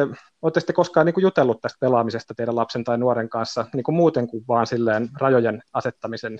[0.66, 4.26] te, koskaan niin kuin jutellut tästä pelaamisesta teidän lapsen tai nuoren kanssa niin kuin muuten
[4.26, 6.38] kuin vaan silleen rajojen asettamisen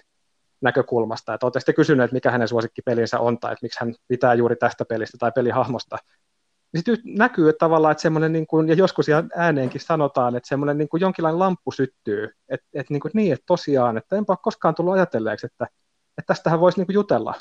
[0.61, 4.35] näkökulmasta, että oletteko te kysyneet, että mikä hänen suosikkipelinsä on tai että miksi hän pitää
[4.35, 5.99] juuri tästä pelistä tai pelihahmosta.
[6.73, 10.49] Niin sitten näkyy että tavallaan, että semmoinen, niin kuin, ja joskus ihan ääneenkin sanotaan, että
[10.49, 14.33] semmoinen niin kuin jonkinlainen lamppu syttyy, että, että, niin, kuin, niin, että tosiaan, että enpä
[14.33, 15.67] ole koskaan tullut ajatelleeksi, että,
[16.19, 17.35] että tästähän voisi niin kuin jutella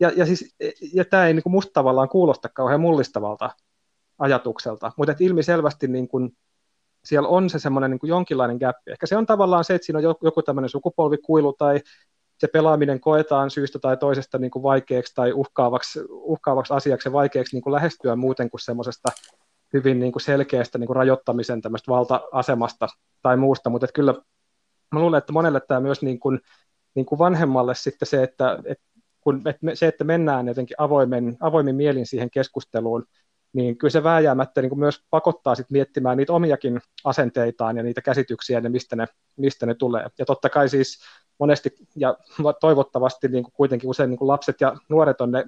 [0.00, 0.54] ja, ja, siis,
[0.94, 3.50] ja tämä ei niin kuin musta tavallaan kuulosta kauhean mullistavalta
[4.18, 6.36] ajatukselta, mutta ilmiselvästi niin kuin,
[7.04, 8.90] siellä on se semmoinen niin jonkinlainen gappi.
[8.90, 11.80] Ehkä se on tavallaan se, että siinä on joku tämmöinen sukupolvikuilu tai
[12.38, 17.56] se pelaaminen koetaan syystä tai toisesta niin kuin vaikeaksi tai uhkaavaksi, uhkaavaksi asiaksi ja vaikeaksi
[17.56, 19.08] niin kuin lähestyä muuten kuin semmoisesta
[19.72, 22.88] hyvin niin kuin selkeästä niin kuin rajoittamisen tämmöistä valta-asemasta
[23.22, 24.14] tai muusta, mutta kyllä
[24.92, 26.40] mä luulen, että monelle tämä myös niin kuin,
[26.94, 28.84] niin kuin vanhemmalle sitten se, että, että
[29.20, 33.04] kun me, se, että mennään jotenkin avoimen, avoimin mielin siihen keskusteluun,
[33.52, 38.02] niin kyllä se vääjäämättä niin kuin myös pakottaa sit miettimään niitä omiakin asenteitaan ja niitä
[38.02, 40.06] käsityksiä ja mistä ne, mistä ne tulee.
[40.18, 40.98] Ja totta kai siis
[41.38, 42.16] monesti ja
[42.60, 45.44] toivottavasti niin kuin kuitenkin usein niin kuin lapset ja nuoret on ne,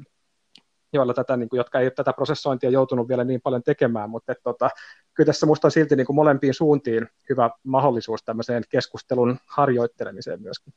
[0.92, 4.32] joilla tätä, niin kuin, jotka ei ole tätä prosessointia joutunut vielä niin paljon tekemään, mutta
[4.32, 4.70] että, tota,
[5.14, 10.74] kyllä tässä minusta on silti niin kuin molempiin suuntiin hyvä mahdollisuus tämmöiseen keskustelun harjoittelemiseen myöskin.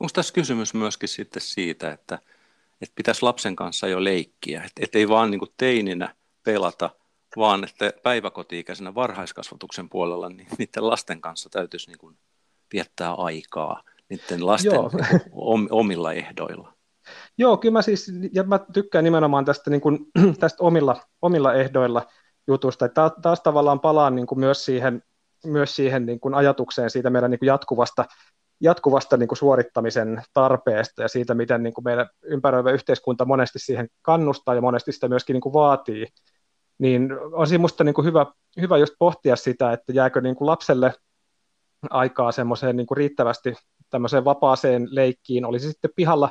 [0.00, 2.18] Onko tässä kysymys myöskin sitten siitä, että,
[2.80, 6.90] että pitäisi lapsen kanssa jo leikkiä, että, että ei vaan niin kuin teininä pelata,
[7.36, 12.16] vaan että päiväkoti-ikäisenä varhaiskasvatuksen puolella niin niiden lasten kanssa täytyisi niin kuin
[12.72, 14.90] viettää aikaa niiden lasten Joo.
[15.70, 16.72] omilla ehdoilla.
[17.38, 19.98] Joo, kyllä mä siis, ja mä tykkään nimenomaan tästä, niin kuin,
[20.40, 22.06] tästä omilla, omilla ehdoilla
[22.46, 25.02] jutusta, että taas tavallaan palaan niin kuin myös siihen,
[25.46, 28.04] myös siihen niin kuin ajatukseen siitä meidän niin kuin jatkuvasta
[28.62, 33.88] jatkuvasta niin kuin suorittamisen tarpeesta ja siitä, miten niin kuin meidän ympäröivä yhteiskunta monesti siihen
[34.02, 36.06] kannustaa ja monesti sitä myöskin niin kuin vaatii,
[36.78, 38.26] niin on minusta niin kuin hyvä,
[38.60, 40.94] hyvä just pohtia sitä, että jääkö niin kuin lapselle
[41.90, 43.54] aikaa semmoiseen niin kuin riittävästi
[43.90, 46.30] tämmöiseen vapaaseen leikkiin, olisi sitten pihalla,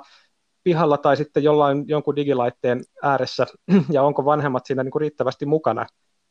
[0.63, 3.45] pihalla tai sitten jollain jonkun digilaitteen ääressä,
[3.93, 5.85] ja onko vanhemmat siinä niin kuin riittävästi mukana,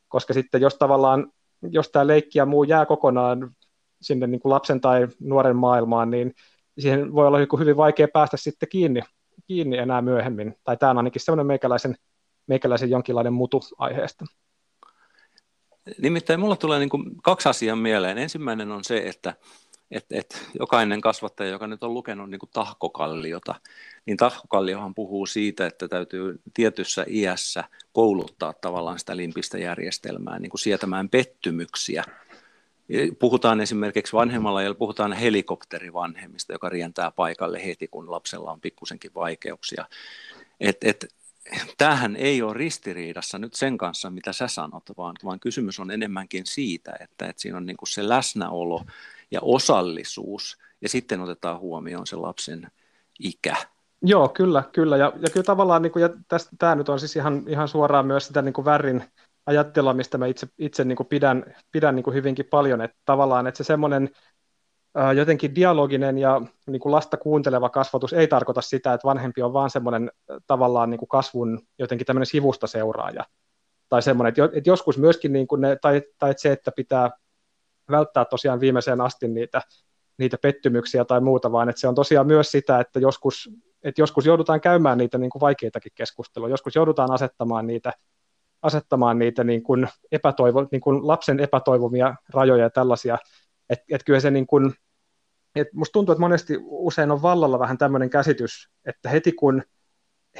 [0.07, 3.51] koska sitten jos tavallaan, jos tämä leikki ja muu jää kokonaan
[4.01, 6.33] sinne niin kuin lapsen tai nuoren maailmaan, niin
[6.79, 9.01] siihen voi olla niin hyvin vaikea päästä sitten kiinni,
[9.47, 10.55] kiinni enää myöhemmin.
[10.63, 11.95] Tai tämä on ainakin semmoinen meikäläisen,
[12.47, 14.25] meikäläisen jonkinlainen mutu aiheesta.
[15.97, 18.17] Nimittäin mulla tulee niin kuin kaksi asiaa mieleen.
[18.17, 19.33] Ensimmäinen on se, että
[19.91, 23.55] et, et jokainen kasvattaja, joka nyt on lukenut niin kuin tahkokalliota,
[24.05, 30.59] niin tahkokalliohan puhuu siitä, että täytyy tietyssä iässä kouluttaa tavallaan sitä limpistä järjestelmää niin kuin
[30.59, 32.03] sietämään pettymyksiä
[33.19, 39.85] Puhutaan esimerkiksi vanhemmalla ja puhutaan helikopterivanhemmista, joka rientää paikalle heti, kun lapsella on pikkusenkin vaikeuksia.
[40.59, 41.07] Et, et,
[41.77, 46.45] tämähän ei ole ristiriidassa nyt sen kanssa, mitä sä sanot, vaan, vaan kysymys on enemmänkin
[46.45, 48.85] siitä, että, että siinä on niin kuin se läsnäolo
[49.31, 52.67] ja osallisuus, ja sitten otetaan huomioon se lapsen
[53.19, 53.55] ikä.
[54.01, 54.97] Joo, kyllä, kyllä.
[54.97, 58.05] Ja, ja kyllä tavallaan, niin kuin, ja tästä, tämä nyt on siis ihan, ihan suoraan
[58.05, 59.03] myös sitä niin kuin värin
[59.45, 63.47] ajattelua, mistä mä itse, itse niin kuin pidän, pidän niin kuin hyvinkin paljon, että tavallaan
[63.47, 64.09] että se semmoinen
[65.15, 69.69] jotenkin dialoginen ja niin kuin lasta kuunteleva kasvatus ei tarkoita sitä, että vanhempi on vaan
[69.69, 70.11] semmoinen
[70.47, 73.25] tavallaan niin kuin kasvun jotenkin tämmöinen sivusta seuraaja.
[73.89, 77.09] Tai semmoinen, että, että joskus myöskin, niin kuin ne, tai, tai että se, että pitää
[77.91, 79.61] välttää tosiaan viimeiseen asti niitä,
[80.17, 83.49] niitä pettymyksiä tai muuta, vaan että se on tosiaan myös sitä, että joskus,
[83.83, 87.93] että joskus joudutaan käymään niitä niin kuin vaikeitakin keskusteluja, joskus joudutaan asettamaan niitä
[88.61, 93.17] asettamaan niitä niin kuin epätoivo, niin kuin lapsen epätoivomia rajoja ja tällaisia,
[93.69, 94.73] että et kyllä se niin kuin,
[95.55, 99.63] et musta tuntuu, että monesti usein on vallalla vähän tämmöinen käsitys, että heti kun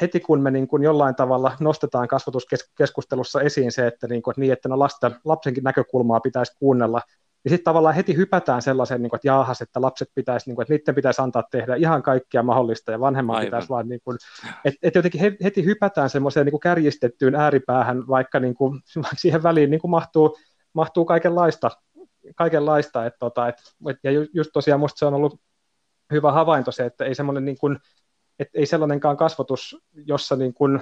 [0.01, 4.41] heti kun me niin kuin jollain tavalla nostetaan kasvatuskeskustelussa esiin se, että, niin kuin, että,
[4.41, 7.01] niin, että no lasta, lapsenkin näkökulmaa pitäisi kuunnella,
[7.43, 10.63] niin sitten tavallaan heti hypätään sellaiseen, niin kuin, että jaahas, että lapset pitäisi, niin kuin,
[10.63, 13.47] että niiden pitäisi antaa tehdä ihan kaikkia mahdollista ja vanhemman Aivan.
[13.47, 14.17] pitäisi vaan, niin kuin,
[14.65, 18.81] että, että jotenkin heti hypätään semmoiseen niin kuin kärjistettyyn ääripäähän, vaikka niin kuin,
[19.21, 20.37] siihen väliin niin kuin mahtuu,
[20.73, 21.71] mahtuu kaikenlaista,
[22.35, 23.61] kaikenlaista että, tota, että,
[24.03, 25.39] ja just tosiaan musta se on ollut
[26.11, 27.79] hyvä havainto se, että ei semmoinen niin kuin,
[28.39, 30.81] että ei sellainenkaan kasvatus, jossa niin kuin,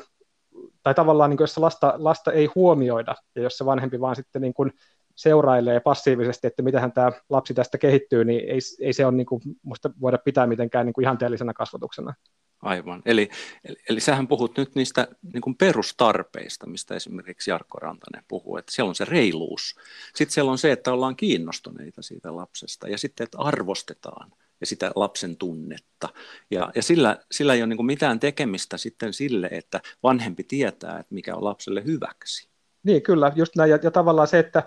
[0.83, 4.41] tai tavallaan niin kuin, jossa lasta, lasta ei huomioida, ja jos se vanhempi vaan sitten
[4.41, 4.71] niin kuin
[5.19, 9.41] seurailee passiivisesti, että miten tämä lapsi tästä kehittyy, niin ei, ei se ole niin kuin,
[9.63, 12.13] musta voida pitää mitenkään niin kuin ihanteellisena kasvatuksena.
[12.61, 13.01] Aivan.
[13.05, 13.29] Eli,
[13.63, 18.71] eli, eli sähän puhut nyt niistä niin kuin perustarpeista, mistä esimerkiksi Jarkko Rantanen puhuu, että
[18.71, 19.75] siellä on se reiluus.
[20.15, 24.91] Sitten siellä on se, että ollaan kiinnostuneita siitä lapsesta ja sitten, että arvostetaan ja sitä
[24.95, 26.09] lapsen tunnetta.
[26.51, 31.13] Ja, ja sillä, sillä ei ole niin mitään tekemistä sitten sille, että vanhempi tietää, että
[31.13, 32.49] mikä on lapselle hyväksi.
[32.83, 33.71] Niin, kyllä, just näin.
[33.71, 34.63] Ja, ja tavallaan se, että,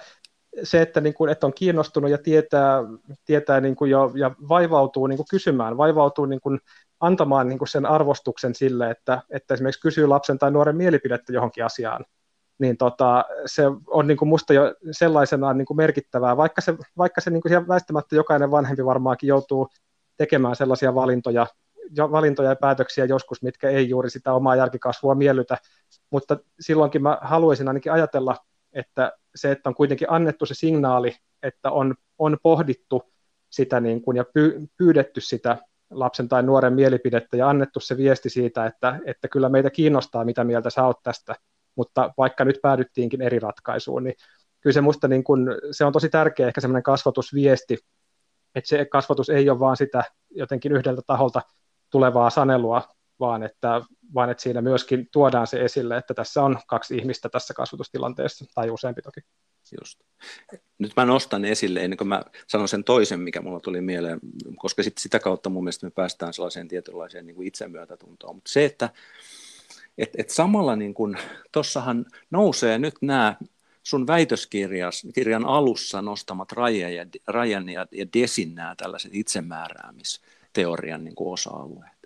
[0.62, 2.78] se, että, niin kuin, että on kiinnostunut ja tietää,
[3.24, 6.60] tietää niin kuin jo, ja vaivautuu niin kuin kysymään, vaivautuu niin kuin
[7.00, 11.64] antamaan niin kuin sen arvostuksen sille, että, että esimerkiksi kysyy lapsen tai nuoren mielipidettä johonkin
[11.64, 12.04] asiaan,
[12.58, 17.20] niin tota, se on niin kuin musta jo sellaisenaan niin kuin merkittävää, vaikka se, vaikka
[17.20, 19.68] se niin kuin väistämättä jokainen vanhempi varmaankin joutuu
[20.16, 21.46] tekemään sellaisia valintoja,
[21.96, 25.58] valintoja ja päätöksiä joskus, mitkä ei juuri sitä omaa järkikasvua miellytä,
[26.10, 28.36] mutta silloinkin mä haluaisin ainakin ajatella,
[28.72, 33.12] että se, että on kuitenkin annettu se signaali, että on, on pohdittu
[33.50, 35.58] sitä niin kuin, ja py, pyydetty sitä
[35.90, 40.44] lapsen tai nuoren mielipidettä ja annettu se viesti siitä, että, että kyllä meitä kiinnostaa, mitä
[40.44, 41.34] mieltä sä oot tästä,
[41.76, 44.14] mutta vaikka nyt päädyttiinkin eri ratkaisuun, niin
[44.60, 47.78] kyllä se musta niin kuin, se on tosi tärkeä ehkä semmoinen kasvatusviesti,
[48.54, 51.42] että se kasvatus ei ole vaan sitä jotenkin yhdeltä taholta
[51.90, 52.82] tulevaa sanelua,
[53.22, 53.80] vaan että,
[54.14, 58.70] vaan että siinä myöskin tuodaan se esille, että tässä on kaksi ihmistä tässä kasvatustilanteessa, tai
[58.70, 59.20] useampi toki.
[59.80, 60.00] Just.
[60.78, 64.20] Nyt mä nostan esille, ennen kuin mä sanon sen toisen, mikä mulla tuli mieleen,
[64.56, 68.34] koska sit sitä kautta mun mielestä me päästään sellaiseen tietynlaiseen niin kuin itsemyötätuntoon.
[68.34, 68.90] Mutta se, että
[69.98, 71.18] et, et samalla niin kuin,
[71.52, 73.36] tossahan nousee nyt nämä
[73.82, 81.32] sun väitöskirjan alussa nostamat Rajan ja, Rajan ja, ja Desin nämä tällaiset itsemääräämisteorian niin kuin
[81.32, 82.01] osa-alueet.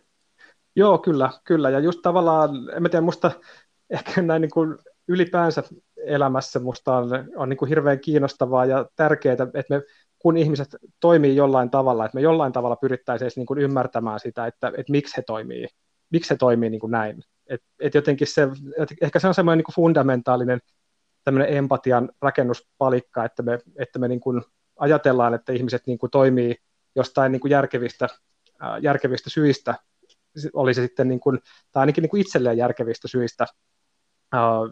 [0.76, 1.70] Joo, kyllä, kyllä.
[1.70, 3.30] Ja just tavallaan, en mä tiedä, musta
[3.90, 5.62] ehkä näin niin kuin ylipäänsä
[5.96, 9.82] elämässä musta on, on niin kuin hirveän kiinnostavaa ja tärkeää, että me,
[10.18, 14.68] kun ihmiset toimii jollain tavalla, että me jollain tavalla pyrittäisiin niin kuin ymmärtämään sitä, että,
[14.68, 15.66] että miksi he toimii,
[16.10, 17.22] miksi he toimii niin kuin näin.
[17.46, 20.60] Et, et jotenkin se, et ehkä se on semmoinen niin kuin fundamentaalinen
[21.24, 24.42] tämmöinen empatian rakennuspalikka, että me, että me niin kuin
[24.76, 26.56] ajatellaan, että ihmiset niin kuin toimii
[26.96, 28.08] jostain niin kuin järkevistä,
[28.80, 29.74] järkevistä syistä,
[30.52, 31.38] oli se sitten niin kuin,
[31.72, 33.46] tai ainakin niin kuin itselleen järkevistä syistä,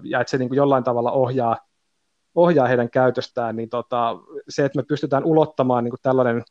[0.03, 1.57] ja että se niin kuin jollain tavalla ohjaa,
[2.35, 4.17] ohjaa heidän käytöstään, niin tota,
[4.49, 6.43] se, että me pystytään ulottamaan niin kuin tällainen,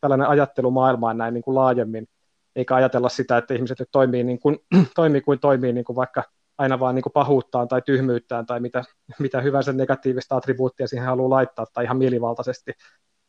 [0.00, 2.08] tällainen ajattelu maailmaan näin niin kuin laajemmin,
[2.56, 4.58] eikä ajatella sitä, että ihmiset nyt toimii niin kuin,
[4.94, 6.24] toimii kuin toimii niin kuin vaikka
[6.58, 8.84] aina vaan niin kuin pahuuttaan tai tyhmyyttään tai mitä,
[9.18, 12.72] mitä hyvänsä negatiivista attribuuttia siihen haluaa laittaa tai ihan mielivaltaisesti,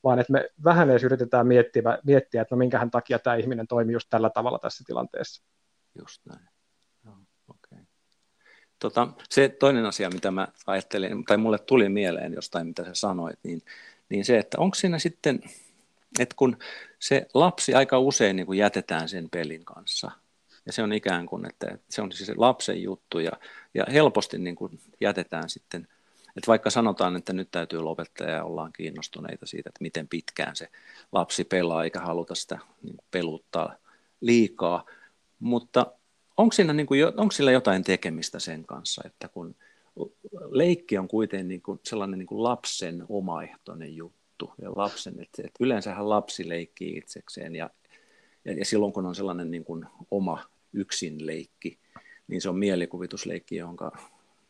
[0.04, 3.94] vaan että me vähän edes yritetään miettiä, miettiä että no minkähän takia tämä ihminen toimii
[3.94, 5.44] just tällä tavalla tässä tilanteessa.
[6.00, 6.50] Just näin.
[7.04, 7.12] No,
[7.50, 7.80] okay.
[8.80, 13.40] tota, se toinen asia, mitä mä ajattelin, tai mulle tuli mieleen jostain, mitä sä sanoit,
[13.44, 13.62] niin,
[14.10, 15.40] niin se, että onko siinä sitten,
[16.20, 16.58] että kun
[17.00, 20.12] se lapsi aika usein niin kuin jätetään sen pelin kanssa–
[20.66, 23.32] ja se on ikään kuin, että se on siis lapsen juttu ja,
[23.74, 25.88] ja helposti niin kuin jätetään sitten,
[26.36, 30.70] että vaikka sanotaan, että nyt täytyy lopettaa ja ollaan kiinnostuneita siitä, että miten pitkään se
[31.12, 33.76] lapsi pelaa eikä haluta sitä niin peluttaa
[34.22, 34.86] liikaa,
[35.40, 35.94] mutta
[36.38, 39.56] onko, siinä niin kuin, onko sillä jotain tekemistä sen kanssa, että kun
[40.50, 45.64] leikki on kuitenkin niin kuin sellainen niin kuin lapsen omaehtoinen juttu ja lapsen, että, että
[45.64, 47.70] yleensähän lapsi leikkii itsekseen ja,
[48.46, 51.80] ja, ja silloin kun on sellainen niin kuin oma yksin leikki,
[52.28, 53.92] niin se on mielikuvitusleikki, jonka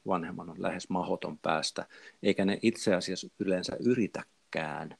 [0.08, 1.86] vanhemman on lähes mahoton päästä,
[2.24, 4.98] eikä ne itse asiassa yleensä yritäkään.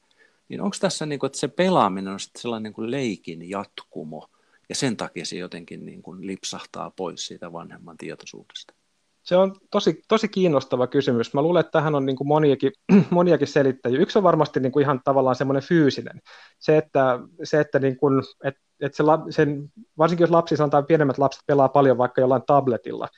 [0.48, 4.28] Niin onko tässä, niin kuin, että se pelaaminen on sellainen niin kuin leikin jatkumo,
[4.68, 8.74] ja sen takia se jotenkin niin kuin lipsahtaa pois siitä vanhemman tietoisuudesta?
[9.22, 11.34] Se on tosi, tosi kiinnostava kysymys.
[11.34, 12.72] Mä luulen, että tähän on niin kuin moniakin,
[13.10, 14.00] moniakin selittäjiä.
[14.00, 16.20] Yksi on varmasti niin kuin ihan tavallaan semmoinen fyysinen.
[16.58, 21.18] Se, että, se, että, niin kuin, että, että se, sen, varsinkin jos lapsi sanotaan pienemmät
[21.18, 23.08] lapset pelaa paljon vaikka jollain tabletilla,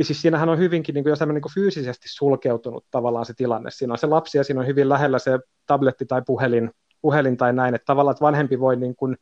[0.00, 3.70] niin siis siinähän on hyvinkin niin kuin jo niin kuin fyysisesti sulkeutunut tavallaan se tilanne.
[3.70, 6.70] Siinä on se lapsi ja siinä on hyvin lähellä se tabletti tai puhelin,
[7.00, 9.16] puhelin tai näin, että tavallaan että vanhempi voi niin kuin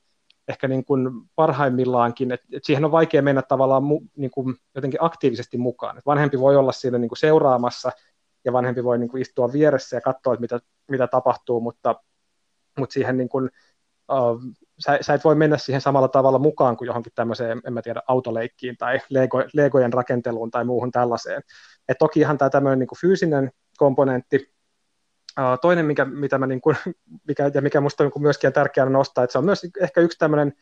[0.49, 5.03] ehkä niin kuin parhaimmillaankin, että, että siihen on vaikea mennä tavallaan mu, niin kuin jotenkin
[5.03, 5.99] aktiivisesti mukaan.
[5.99, 7.93] Että vanhempi voi olla siinä niin kuin seuraamassa
[8.45, 10.59] ja vanhempi voi niin kuin istua vieressä ja katsoa, että mitä,
[10.91, 11.95] mitä tapahtuu, mutta,
[12.79, 13.51] mutta siihen niin kuin,
[14.79, 18.03] sä, sä et voi mennä siihen samalla tavalla mukaan kuin johonkin tämmöiseen, en mä tiedä,
[18.09, 21.43] autoleikkiin tai Lego, Legojen rakenteluun tai muuhun tällaiseen.
[21.89, 24.55] Et tokihan tämä tämmöinen niin fyysinen komponentti,
[25.61, 26.77] toinen, mikä, mitä mä niin kuin,
[27.29, 30.19] mikä, ja mikä musta on niin myöskin tärkeää nostaa, että se on myös ehkä yksi
[30.19, 30.53] tämmöinen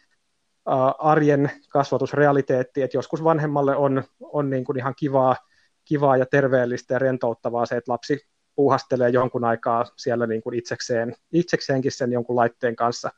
[0.99, 5.37] arjen kasvatusrealiteetti, että joskus vanhemmalle on, on niin kuin ihan kivaa,
[5.85, 8.21] kivaa ja terveellistä ja rentouttavaa se, että lapsi
[8.55, 13.11] puuhastelee jonkun aikaa siellä niin kuin itsekseen, itsekseenkin sen jonkun laitteen kanssa,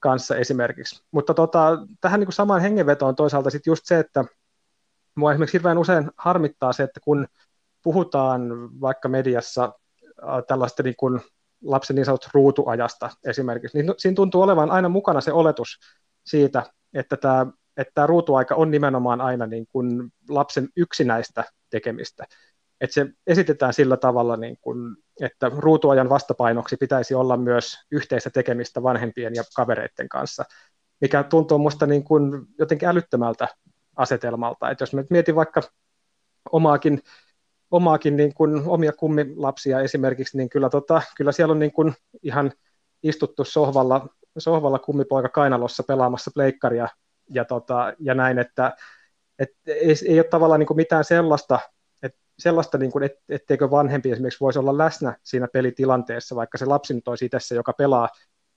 [0.00, 1.02] kanssa esimerkiksi.
[1.10, 4.24] Mutta tota, tähän niin kuin samaan hengenvetoon toisaalta sitten just se, että
[5.14, 7.26] mua esimerkiksi hirveän usein harmittaa se, että kun
[7.82, 9.72] puhutaan vaikka mediassa
[10.46, 11.20] tällaista niin kuin
[11.62, 15.78] lapsen niin sanottu ruutuajasta esimerkiksi, niin siinä tuntuu olevan aina mukana se oletus
[16.26, 16.62] siitä,
[16.94, 17.46] että tämä,
[17.76, 22.24] että tämä ruutuaika on nimenomaan aina niin kuin lapsen yksinäistä tekemistä.
[22.80, 28.82] Että se esitetään sillä tavalla, niin kuin, että ruutuajan vastapainoksi pitäisi olla myös yhteistä tekemistä
[28.82, 30.44] vanhempien ja kavereiden kanssa,
[31.00, 33.48] mikä tuntuu minusta niin kuin jotenkin älyttömältä
[33.96, 34.70] asetelmalta.
[34.70, 35.60] Että jos mietin vaikka
[36.52, 37.02] omaakin,
[37.70, 42.52] omaakin niin kuin, omia kummilapsia esimerkiksi, niin kyllä, tota, kyllä siellä on niin kuin ihan
[43.02, 44.08] istuttu sohvalla,
[44.38, 46.88] sohvalla kummipoika kainalossa pelaamassa pleikkaria
[47.30, 48.76] ja, tota, ja näin, että
[49.38, 51.60] et ei, ei ole tavallaan niin kuin mitään sellaista,
[52.38, 56.94] sellaista niin kuin, et, etteikö vanhempi esimerkiksi voisi olla läsnä siinä pelitilanteessa, vaikka se lapsi
[56.94, 58.08] nyt olisi itse se, joka pelaa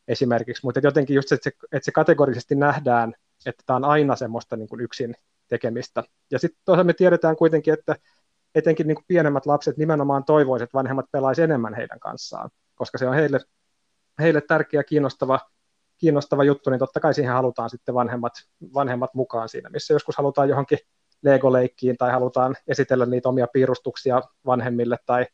[0.08, 3.14] esimerkiksi, mutta jotenkin just se, että se, että se kategorisesti nähdään,
[3.46, 5.16] että tämä on aina semmoista niin kuin yksin
[5.48, 6.04] tekemistä.
[6.32, 7.96] Ja sitten toisaalta me tiedetään kuitenkin, että
[8.56, 13.08] etenkin niin kuin pienemmät lapset nimenomaan toivoisivat, että vanhemmat pelaisivat enemmän heidän kanssaan, koska se
[13.08, 13.40] on heille,
[14.20, 15.40] heille tärkeä, kiinnostava,
[15.98, 18.34] kiinnostava juttu, niin totta kai siihen halutaan sitten vanhemmat,
[18.74, 20.80] vanhemmat mukaan siinä, missä joskus halutaan johonkin
[21.22, 25.26] Lego-leikkiin tai halutaan esitellä niitä omia piirustuksia vanhemmille tai,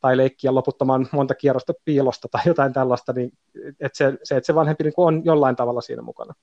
[0.00, 3.32] tai leikkiä loputtoman monta kierrosta piilosta tai jotain tällaista, niin
[3.80, 6.34] että se, se, että se vanhempi niin on jollain tavalla siinä mukana.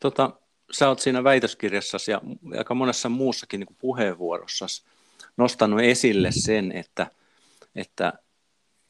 [0.00, 0.30] Tota,
[0.72, 2.20] sä oot siinä väitöskirjassasi ja
[2.58, 4.66] aika monessa muussakin niin puheenvuorossa
[5.36, 7.06] nostanut esille sen, että,
[7.76, 8.12] että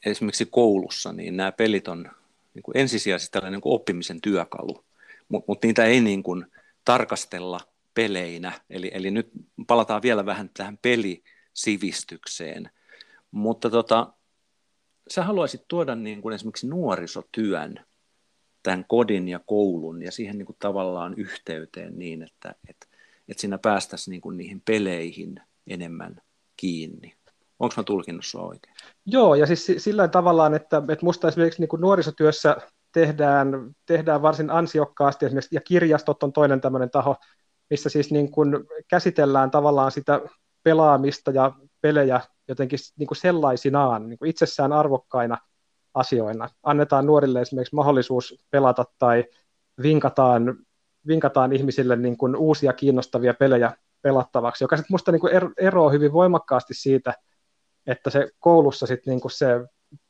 [0.05, 2.11] esimerkiksi koulussa niin nämä pelit on
[2.53, 4.85] niin kuin ensisijaisesti tällainen niin kuin oppimisen työkalu,
[5.29, 6.45] mutta mut niitä ei niin kuin
[6.85, 7.59] tarkastella
[7.93, 8.51] peleinä.
[8.69, 9.29] Eli, eli nyt
[9.67, 12.69] palataan vielä vähän tähän pelisivistykseen.
[13.31, 14.13] Mutta tota,
[15.09, 17.85] sä haluaisit tuoda niin kuin esimerkiksi nuorisotyön
[18.63, 22.87] tämän kodin ja koulun ja siihen niin kuin tavallaan yhteyteen niin, että, että,
[23.29, 26.21] että siinä päästäisiin niin kuin niihin peleihin enemmän
[26.57, 27.13] kiinni.
[27.59, 28.75] Onko mä tulkinnut sinua oikein?
[29.05, 32.57] Joo, ja siis sillä tavallaan, että, että musta esimerkiksi niin kuin nuorisotyössä
[32.93, 33.47] tehdään,
[33.85, 37.15] tehdään varsin ansiokkaasti esimerkiksi, ja kirjastot on toinen tämmöinen taho,
[37.69, 38.47] missä siis niin kuin
[38.87, 40.21] käsitellään tavallaan sitä
[40.63, 45.37] pelaamista ja pelejä jotenkin niin kuin sellaisinaan, niin kuin itsessään arvokkaina
[45.93, 46.49] asioina.
[46.63, 49.25] Annetaan nuorille esimerkiksi mahdollisuus pelata tai
[49.81, 50.55] vinkataan,
[51.07, 53.71] vinkataan ihmisille niin kuin uusia kiinnostavia pelejä
[54.01, 57.13] pelattavaksi, joka sitten minusta niin eroaa hyvin voimakkaasti siitä,
[57.87, 59.47] että se koulussa sit niinku se,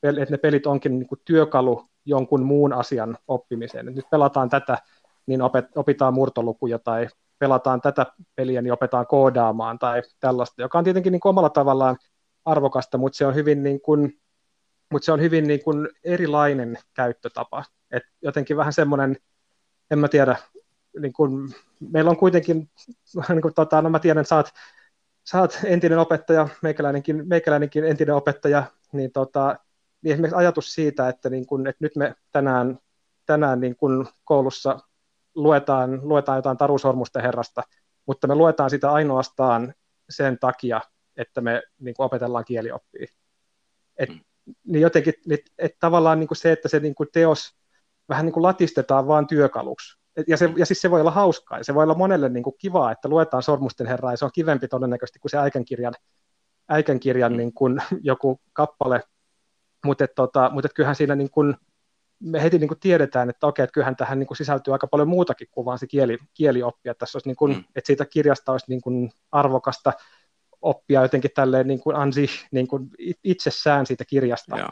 [0.02, 3.86] että ne pelit onkin niinku työkalu jonkun muun asian oppimiseen.
[3.86, 4.78] Nyt pelataan tätä,
[5.26, 10.84] niin opet, opitaan murtolukuja tai pelataan tätä peliä, niin opetaan koodaamaan tai tällaista, joka on
[10.84, 11.96] tietenkin niin omalla tavallaan
[12.44, 14.20] arvokasta, mutta se on hyvin, niin kuin,
[14.92, 17.64] mutta se on hyvin niin kuin erilainen käyttötapa.
[17.90, 19.16] Et jotenkin vähän semmoinen,
[19.90, 20.36] en mä tiedä,
[21.00, 22.70] niin kuin, meillä on kuitenkin,
[23.28, 24.48] niin kuin, tota, no mä tiedän, sä oot
[25.24, 29.56] sä oot entinen opettaja, meikäläinenkin, meikäläinenkin entinen opettaja, niin, tota,
[30.04, 32.78] niin esimerkiksi ajatus siitä, että, niin kun, että nyt me tänään,
[33.26, 34.78] tänään niin kun koulussa
[35.34, 37.62] luetaan, luetaan jotain Taru Sormusten herrasta,
[38.06, 39.74] mutta me luetaan sitä ainoastaan
[40.10, 40.80] sen takia,
[41.16, 43.06] että me niin kuin opetellaan kielioppia.
[43.96, 44.20] Et, mm.
[44.64, 47.54] niin jotenkin, että et tavallaan niin kuin se, että se niin kuin teos
[48.08, 51.64] vähän niin kuin latistetaan vaan työkaluksi, ja, se, ja siis se voi olla hauskaa, ja
[51.64, 54.68] se voi olla monelle niin kuin kivaa, että luetaan Sormusten herraa, ja se on kivempi
[54.68, 55.94] todennäköisesti kuin se äikänkirjan,
[56.68, 57.36] äikänkirjan mm.
[57.36, 59.00] niin kuin joku kappale,
[59.84, 61.56] mutta tota, mut kyllähän siinä niin kuin,
[62.20, 65.64] me heti niin tiedetään, että okei, että kyllähän tähän niin sisältyy aika paljon muutakin kuin
[65.64, 67.64] vaan se kieli, kielioppi, että, tässä olisi niin kuin, mm.
[67.76, 69.92] että siitä kirjasta olisi niin arvokasta
[70.62, 72.90] oppia jotenkin tälleen niin kuin ansi, niin kuin
[73.24, 74.68] itsessään siitä kirjasta, Joo.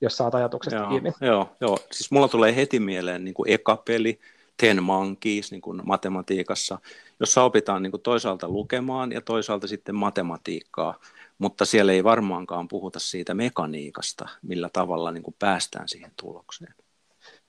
[0.00, 1.12] jos saat ajatuksesta joo, kiinni.
[1.20, 4.20] Joo, joo, siis mulla tulee heti mieleen niin kuin eka peli,
[4.60, 6.78] Ten Monkeys niin kuin matematiikassa,
[7.20, 10.98] jossa opitaan niin kuin toisaalta lukemaan ja toisaalta sitten matematiikkaa,
[11.38, 16.74] mutta siellä ei varmaankaan puhuta siitä mekaniikasta, millä tavalla niin kuin päästään siihen tulokseen.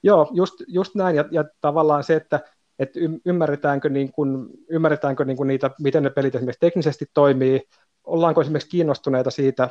[0.03, 2.39] Joo, just, just näin, ja, ja tavallaan se, että
[2.79, 7.61] että ymmärretäänkö, niin kuin, ymmärretäänkö niin kuin niitä, miten ne pelit esimerkiksi teknisesti toimii,
[8.03, 9.69] ollaanko esimerkiksi kiinnostuneita siitä,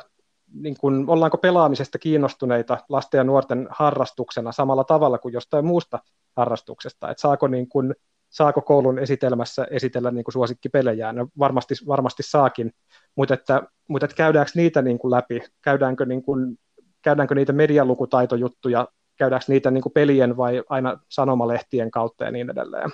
[0.53, 5.99] niin kuin, ollaanko pelaamisesta kiinnostuneita lasten ja nuorten harrastuksena samalla tavalla kuin jostain muusta
[6.37, 7.95] harrastuksesta, että saako, niin kuin,
[8.29, 12.71] saako koulun esitelmässä esitellä niin kuin suosikkipelejä, no varmasti, varmasti saakin,
[13.15, 16.59] mutta, että, mutta että käydäänkö niitä niin kuin läpi, käydäänkö, niin kuin,
[17.01, 18.87] käydäänkö niitä medialukutaitojuttuja
[19.21, 22.89] käydäänkö niitä niin kuin pelien vai aina sanomalehtien kautta ja niin edelleen.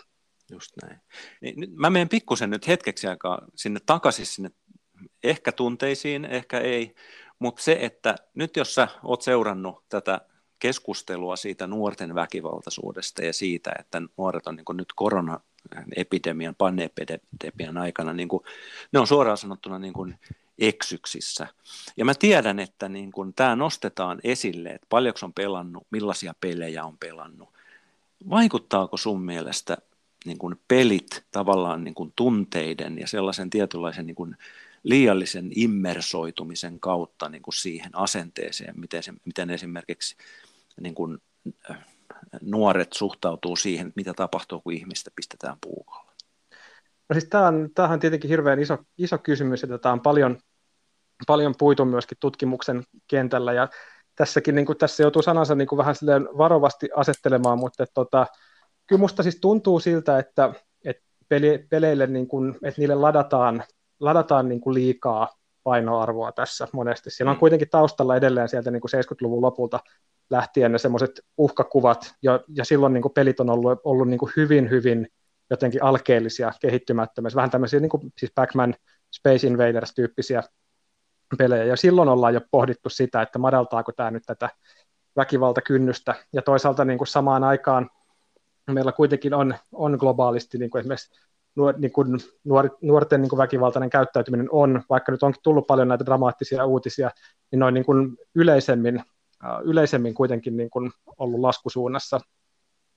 [0.51, 0.99] Just näin.
[1.41, 4.49] Niin, mä menen pikkusen nyt hetkeksi aikaa sinne takaisin sinne
[5.23, 6.95] ehkä tunteisiin, ehkä ei,
[7.39, 10.21] mutta se, että nyt jos sä oot seurannut tätä
[10.59, 18.27] keskustelua siitä nuorten väkivaltaisuudesta ja siitä, että nuoret on niin nyt koronaepidemian, panneepidemian aikana, niin
[18.27, 18.43] kuin,
[18.91, 20.19] ne on suoraan sanottuna niin kuin
[20.59, 21.47] eksyksissä.
[21.97, 26.85] Ja mä tiedän, että niin kun tämä nostetaan esille, että paljonko on pelannut, millaisia pelejä
[26.85, 27.49] on pelannut.
[28.29, 29.77] Vaikuttaako sun mielestä
[30.25, 34.35] niin kun pelit tavallaan niin kun tunteiden ja sellaisen tietynlaisen niin kun
[34.83, 40.15] liiallisen immersoitumisen kautta niin kun siihen asenteeseen, miten, se, miten esimerkiksi
[40.81, 41.19] niin kun,
[41.71, 41.85] äh,
[42.41, 46.13] nuoret suhtautuu siihen, mitä tapahtuu, kun ihmistä pistetään puukolla?
[47.09, 50.37] No siis tämä on, tämähän on tietenkin hirveän iso, iso kysymys, että tämä on paljon,
[51.27, 53.67] paljon puitu myöskin tutkimuksen kentällä, ja
[54.15, 55.95] tässäkin niin kuin, tässä joutuu sanansa niin kuin vähän
[56.37, 58.27] varovasti asettelemaan, mutta että, tota,
[58.87, 60.53] kyllä musta siis tuntuu siltä, että,
[60.85, 63.63] että peli, peleille, niin kuin, että niille ladataan,
[63.99, 65.29] ladataan niin kuin liikaa
[65.63, 67.09] painoarvoa tässä monesti.
[67.09, 67.39] Siellä on mm.
[67.39, 69.79] kuitenkin taustalla edelleen sieltä niin kuin 70-luvun lopulta
[70.29, 74.31] lähtien ne semmoiset uhkakuvat, ja, ja silloin niin kuin pelit on ollut, ollut niin kuin
[74.37, 75.07] hyvin, hyvin
[75.49, 78.73] jotenkin alkeellisia, kehittymättömiä, vähän tämmöisiä niin kuin, siis Pac-Man,
[79.15, 80.43] Space Invaders-tyyppisiä
[81.37, 84.49] pelejä, ja silloin ollaan jo pohdittu sitä, että madaltaako tämä nyt tätä
[85.15, 87.89] väkivaltakynnystä, ja toisaalta niin kuin samaan aikaan
[88.73, 91.19] meillä kuitenkin on, on globaalisti niin kuin esimerkiksi
[91.55, 95.87] nuor, niin kuin nuor, nuorten niin kuin väkivaltainen käyttäytyminen on, vaikka nyt onkin tullut paljon
[95.87, 97.11] näitä dramaattisia uutisia,
[97.51, 99.03] niin noin niin kuin yleisemmin,
[99.63, 102.19] yleisemmin kuitenkin niin kuin ollut laskusuunnassa.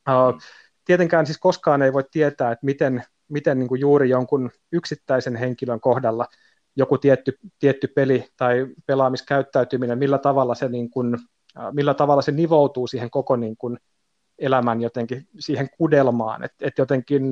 [0.09, 0.43] Uh,
[0.85, 5.81] tietenkään siis koskaan ei voi tietää, että miten, miten niin kuin juuri jonkun yksittäisen henkilön
[5.81, 6.27] kohdalla
[6.77, 11.19] joku tietty, tietty peli tai pelaamiskäyttäytyminen, millä tavalla se, niin kuin,
[11.73, 13.79] millä tavalla se nivoutuu siihen koko niin kuin,
[14.41, 16.45] elämän jotenkin siihen kudelmaan.
[16.45, 17.23] Et, et jotenkin,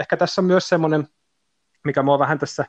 [0.00, 1.08] ehkä tässä on myös semmoinen,
[1.84, 2.64] mikä mua vähän tässä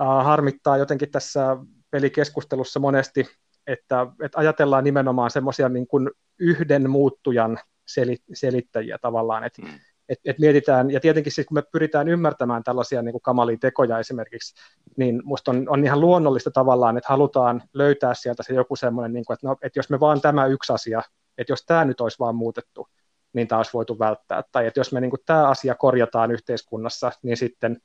[0.00, 1.56] uh, harmittaa jotenkin tässä
[1.90, 3.26] pelikeskustelussa monesti,
[3.72, 7.58] että, että ajatellaan nimenomaan semmoisia niin kuin yhden muuttujan
[8.32, 9.68] selittäjiä tavallaan, että mm.
[10.08, 13.98] et, et mietitään, ja tietenkin siis kun me pyritään ymmärtämään tällaisia niin kuin kamalia tekoja
[13.98, 14.54] esimerkiksi,
[14.96, 19.24] niin musta on, on ihan luonnollista tavallaan, että halutaan löytää sieltä se joku semmoinen, niin
[19.24, 21.02] kuin, että, no, että jos me vaan tämä yksi asia,
[21.38, 22.88] että jos tämä nyt olisi vaan muutettu,
[23.32, 27.12] niin tämä olisi voitu välttää, tai että jos me niin kuin, tämä asia korjataan yhteiskunnassa,
[27.22, 27.76] niin sitten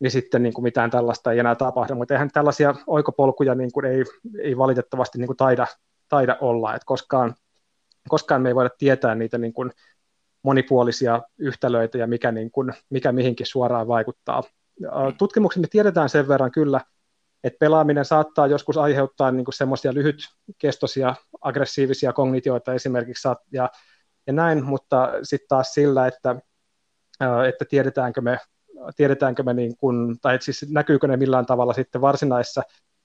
[0.00, 3.86] niin sitten niin kuin mitään tällaista ei enää tapahdu, mutta eihän tällaisia oikopolkuja niin kuin
[3.86, 4.04] ei,
[4.42, 5.66] ei valitettavasti niin kuin taida,
[6.08, 7.34] taida olla, että koskaan
[8.08, 9.70] koskaan me ei voida tietää niitä niin kuin
[10.42, 14.42] monipuolisia yhtälöitä ja mikä, niin kuin, mikä mihinkin suoraan vaikuttaa.
[15.18, 16.80] Tutkimuksen me tiedetään sen verran kyllä,
[17.44, 23.70] että pelaaminen saattaa joskus aiheuttaa niin semmoisia lyhytkestoisia aggressiivisia kognitioita esimerkiksi ja,
[24.26, 26.36] ja näin, mutta sitten taas sillä, että,
[27.48, 28.38] että tiedetäänkö me,
[28.96, 32.62] tiedetäänkö me niin kuin, tai siis näkyykö ne millään tavalla sitten varsinaisessa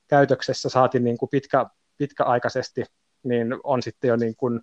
[0.08, 1.66] käytöksessä saati niin kuin pitkä,
[1.98, 2.84] pitkäaikaisesti,
[3.24, 4.62] niin on sitten jo niin kuin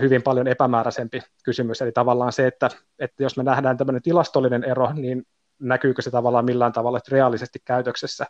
[0.00, 1.82] hyvin paljon epämääräisempi kysymys.
[1.82, 5.26] Eli tavallaan se, että, että jos me nähdään tämmöinen tilastollinen ero, niin
[5.58, 8.26] näkyykö se tavallaan millään tavalla reaalisesti käytöksessä,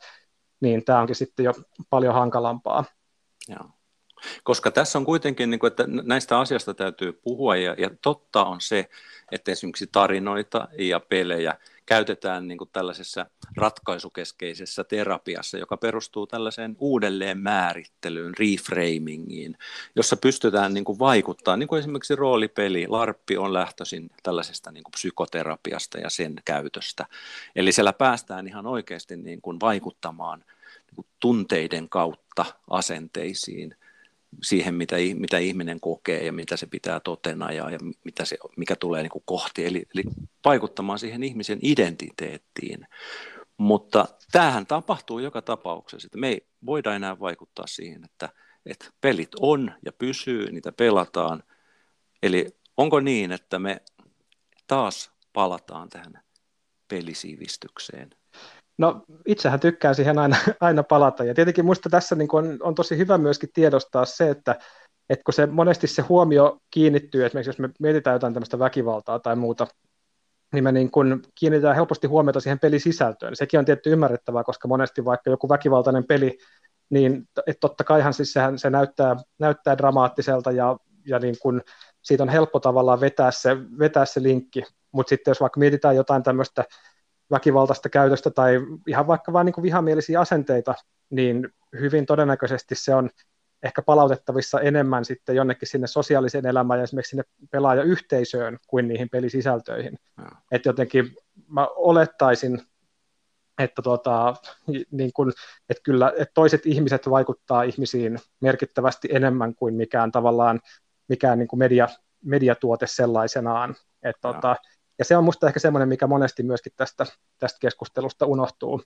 [0.60, 1.52] niin tämä onkin sitten jo
[1.90, 2.84] paljon hankalampaa.
[3.48, 3.70] Joo.
[4.44, 8.60] Koska tässä on kuitenkin, niin kuin, että näistä asioista täytyy puhua ja, ja totta on
[8.60, 8.88] se,
[9.32, 11.54] että esimerkiksi tarinoita ja pelejä
[11.86, 13.26] käytetään niin kuin tällaisessa
[13.56, 19.58] ratkaisukeskeisessä terapiassa, joka perustuu tällaiseen uudelleen määrittelyyn, reframingiin,
[19.96, 24.92] jossa pystytään niin kuin vaikuttaa, niin kuin esimerkiksi roolipeli, LARPpi on lähtöisin tällaisesta niin kuin
[24.92, 27.06] psykoterapiasta ja sen käytöstä.
[27.56, 33.76] Eli siellä päästään ihan oikeasti niin kuin vaikuttamaan niin kuin tunteiden kautta asenteisiin
[34.42, 38.76] siihen, mitä, mitä ihminen kokee ja mitä se pitää totena ja, ja mitä se, mikä
[38.76, 40.02] tulee niin kuin kohti, eli, eli
[40.44, 42.86] vaikuttamaan siihen ihmisen identiteettiin.
[43.56, 48.28] Mutta tämähän tapahtuu joka tapauksessa, että me ei voida enää vaikuttaa siihen, että,
[48.66, 51.42] että pelit on ja pysyy, niitä pelataan.
[52.22, 53.82] Eli onko niin, että me
[54.66, 56.22] taas palataan tähän
[56.88, 58.10] pelisivistykseen?
[58.78, 62.98] No itsehän tykkään siihen aina, aina palata ja tietenkin minusta tässä niin on, on tosi
[62.98, 64.58] hyvä myöskin tiedostaa se, että,
[65.08, 69.36] että kun se monesti se huomio kiinnittyy, esimerkiksi jos me mietitään jotain tämmöistä väkivaltaa tai
[69.36, 69.66] muuta,
[70.52, 73.36] niin me niin kun kiinnitetään helposti huomiota siihen pelisisältöön.
[73.36, 76.38] Sekin on tietty ymmärrettävää, koska monesti vaikka joku väkivaltainen peli,
[76.90, 81.62] niin että totta kaihan siis sehän, se näyttää, näyttää dramaattiselta ja, ja niin kun
[82.02, 84.62] siitä on helppo tavallaan vetää se, vetää se linkki,
[84.92, 86.64] mutta sitten jos vaikka mietitään jotain tämmöistä
[87.32, 90.74] väkivaltaista käytöstä tai ihan vaikka vain niin vihamielisiä asenteita,
[91.10, 91.48] niin
[91.80, 93.10] hyvin todennäköisesti se on
[93.62, 99.98] ehkä palautettavissa enemmän sitten jonnekin sinne sosiaaliseen elämään ja esimerkiksi sinne pelaajayhteisöön kuin niihin pelisisältöihin.
[100.50, 101.16] Että jotenkin
[101.48, 102.62] mä olettaisin,
[103.58, 104.34] että, tuota,
[104.90, 105.32] niin kun,
[105.68, 110.60] että kyllä että toiset ihmiset vaikuttaa ihmisiin merkittävästi enemmän kuin mikään tavallaan
[111.08, 111.88] mikään niin kuin media,
[112.24, 113.74] mediatuote sellaisenaan.
[114.02, 114.56] Et, tuota,
[114.98, 117.06] ja se on minusta ehkä semmoinen, mikä monesti myöskin tästä,
[117.38, 118.82] tästä keskustelusta unohtuu.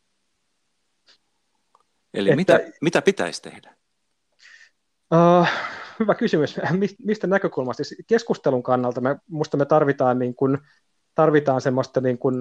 [2.14, 3.76] Eli että, mitä, mitä pitäisi tehdä?
[5.14, 5.46] Uh,
[6.00, 6.56] hyvä kysymys.
[7.06, 7.84] Mistä näkökulmasta?
[7.84, 10.58] Siis keskustelun kannalta me, musta me tarvitaan, niin kuin,
[11.14, 12.36] tarvitaan semmoista niin kuin,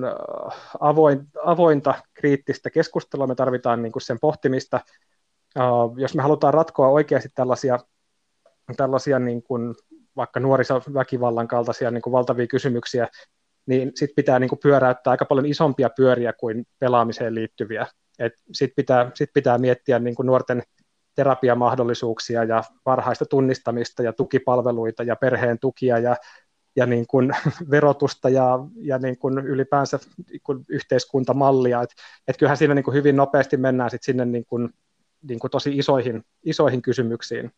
[0.79, 4.79] avoin, avointa, kriittistä keskustelua, me tarvitaan niin kuin sen pohtimista.
[5.57, 7.79] Uh, jos me halutaan ratkoa oikeasti tällaisia,
[8.77, 9.75] tällaisia niin kuin,
[10.15, 13.07] vaikka nuorisoväkivallan kaltaisia niin kuin valtavia kysymyksiä,
[13.65, 17.87] niin sitten pitää niin kuin pyöräyttää aika paljon isompia pyöriä kuin pelaamiseen liittyviä.
[18.51, 20.63] Sitten pitää, sit pitää miettiä niin kuin nuorten
[21.15, 26.15] terapiamahdollisuuksia ja varhaista tunnistamista ja tukipalveluita ja perheen tukia ja,
[26.75, 27.35] ja niin kuin
[27.71, 29.99] verotusta ja, ja niin kuin ylipäänsä
[30.29, 31.81] niin kuin yhteiskuntamallia.
[31.81, 31.89] Et,
[32.27, 34.69] et kyllähän siinä niin kuin hyvin nopeasti mennään sit sinne niin kuin,
[35.21, 37.51] niin kuin tosi isoihin, isoihin kysymyksiin.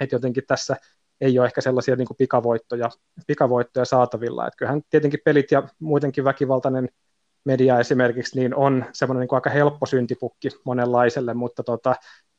[0.00, 0.76] Et jotenkin tässä
[1.20, 2.90] ei ole ehkä sellaisia niin kuin pikavoittoja,
[3.26, 4.46] pikavoittoja saatavilla.
[4.46, 6.88] Et kyllähän tietenkin pelit ja muutenkin väkivaltainen
[7.44, 11.94] media esimerkiksi niin on semmoinen niin kuin aika helppo syntipukki monenlaiselle, mutta tota,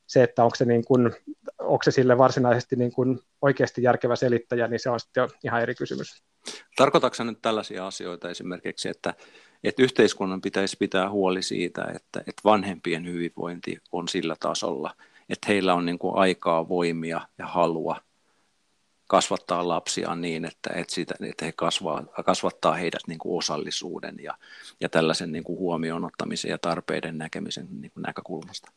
[0.07, 1.11] se, että onko se, niin kuin,
[1.59, 5.75] onko se sille varsinaisesti niin kuin oikeasti järkevä selittäjä, niin se on sitten ihan eri
[5.75, 6.23] kysymys.
[6.75, 9.13] Tarkoitatko nyt tällaisia asioita esimerkiksi, että,
[9.63, 14.95] että yhteiskunnan pitäisi pitää huoli siitä, että, että vanhempien hyvinvointi on sillä tasolla,
[15.29, 18.06] että heillä on niin kuin aikaa, voimia ja halua
[19.07, 24.33] kasvattaa lapsiaan niin, että, että, sitä, että he kasvaa, kasvattaa heidät niin kuin osallisuuden ja,
[24.79, 28.71] ja tällaisen niin kuin huomioon ottamisen ja tarpeiden näkemisen niin kuin näkökulmasta.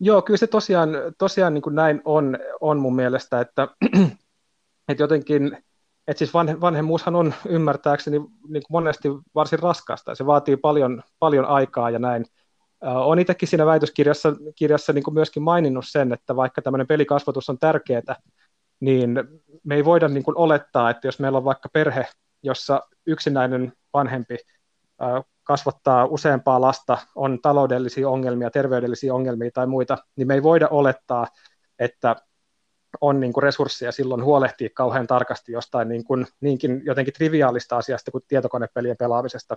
[0.00, 3.68] Joo, kyllä se tosiaan, tosiaan niin kuin näin on, on mun mielestä, että,
[4.88, 5.64] että jotenkin,
[6.08, 11.44] että siis vanhe, vanhemmuushan on ymmärtääkseni niin kuin monesti varsin raskasta, se vaatii paljon, paljon
[11.44, 12.24] aikaa ja näin.
[12.80, 17.58] Olen itsekin siinä väitöskirjassa kirjassa niin kuin myöskin maininnut sen, että vaikka tämmöinen pelikasvatus on
[17.58, 18.16] tärkeää,
[18.82, 19.18] niin
[19.64, 22.06] me ei voida niin kuin olettaa, että jos meillä on vaikka perhe,
[22.42, 24.36] jossa yksinäinen vanhempi
[25.44, 31.26] kasvattaa useampaa lasta, on taloudellisia ongelmia, terveydellisiä ongelmia tai muita, niin me ei voida olettaa,
[31.78, 32.16] että
[33.00, 38.10] on niin kuin resursseja silloin huolehtia kauhean tarkasti jostain niin kuin, niinkin jotenkin triviaalista asiasta
[38.10, 39.54] kuin tietokonepelien pelaamisesta,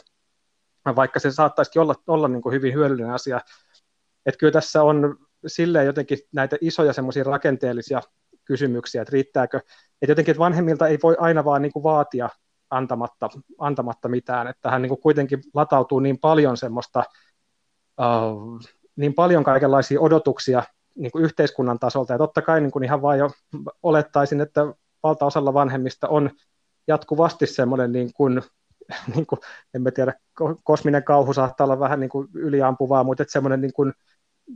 [0.96, 3.42] vaikka se saattaisikin olla, olla niin kuin hyvin hyödyllinen asia.
[4.26, 5.18] Että kyllä tässä on
[5.48, 8.02] silleen jotenkin näitä isoja semmoisia rakenteellisia
[8.46, 12.30] kysymyksiä, että riittääkö, että jotenkin että vanhemmilta ei voi aina vaan niin kuin vaatia
[12.70, 13.30] antamatta,
[13.60, 17.04] antamatta mitään, että hän niin kuin kuitenkin latautuu niin paljon semmoista,
[18.02, 18.60] uh,
[18.96, 20.64] niin paljon kaikenlaisia odotuksia
[20.96, 23.32] niin kuin yhteiskunnan tasolta, ja totta kai niin kuin ihan vaan jo
[23.84, 24.62] olettaisin, että
[25.04, 26.30] valtaosalla vanhemmista on
[26.88, 28.42] jatkuvasti semmoinen niin kuin,
[29.16, 29.40] niin kuin,
[29.74, 30.14] en tiedä,
[30.64, 33.94] kosminen kauhu saattaa olla vähän niin kuin yliampuvaa, mutta että semmoinen niin kuin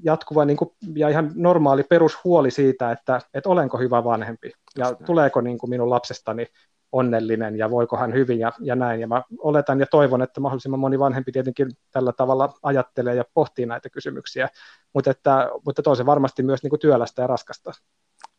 [0.04, 5.42] jatkuva niin kuin, ja ihan normaali perushuoli siitä, että, että olenko hyvä vanhempi ja tuleeko
[5.42, 6.46] niin kuin minun lapsestani
[6.92, 9.00] onnellinen ja voiko hän hyvin ja, ja näin.
[9.02, 13.66] Ja mä oletan ja toivon, että mahdollisimman moni vanhempi tietenkin tällä tavalla ajattelee ja pohtii
[13.66, 14.50] näitä kysymyksiä,
[14.94, 17.72] mutta, että, mutta toisen varmasti myös niin kuin työlästä ja raskasta.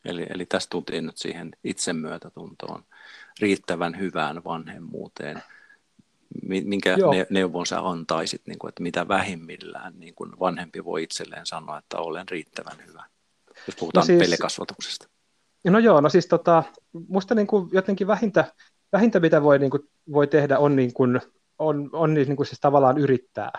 [0.04, 2.82] Eli, eli tästä tultiin nyt siihen itsemyötätuntoon,
[3.40, 5.42] riittävän hyvään vanhemmuuteen.
[6.42, 7.12] Minkä Joo.
[7.30, 11.98] neuvon sä antaisit, niin kuin, että mitä vähimmillään niin kuin vanhempi voi itselleen sanoa, että
[11.98, 13.04] olen riittävän hyvä,
[13.66, 15.08] jos puhutaan no siis, pelikasvatuksesta?
[15.64, 16.62] No joo, no siis tota,
[17.08, 18.52] musta niin kuin jotenkin vähintä,
[18.92, 21.20] vähintä mitä voi, niin kuin, voi tehdä on, niin kuin,
[21.58, 23.50] on, on niin kuin siis tavallaan yrittää.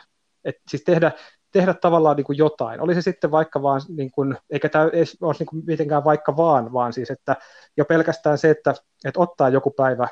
[0.43, 1.11] Et siis tehdä,
[1.51, 2.82] tehdä tavallaan niin kuin jotain.
[2.82, 6.74] Oli se sitten vaikka vaan, niin kuin, eikä tämä olisi niin kuin mitenkään vaikka vaan,
[6.74, 7.36] vaan siis, että
[7.78, 8.74] jo pelkästään se, että,
[9.05, 10.07] että ottaa joku päivä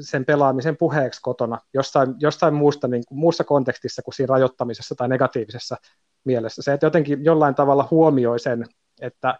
[0.00, 5.08] sen pelaamisen puheeksi kotona jostain, jostain muusta, niin kuin, muussa kontekstissa kuin siinä rajoittamisessa tai
[5.08, 5.76] negatiivisessa
[6.24, 6.62] mielessä.
[6.62, 8.66] Se, että jotenkin jollain tavalla huomioi sen,
[9.00, 9.38] että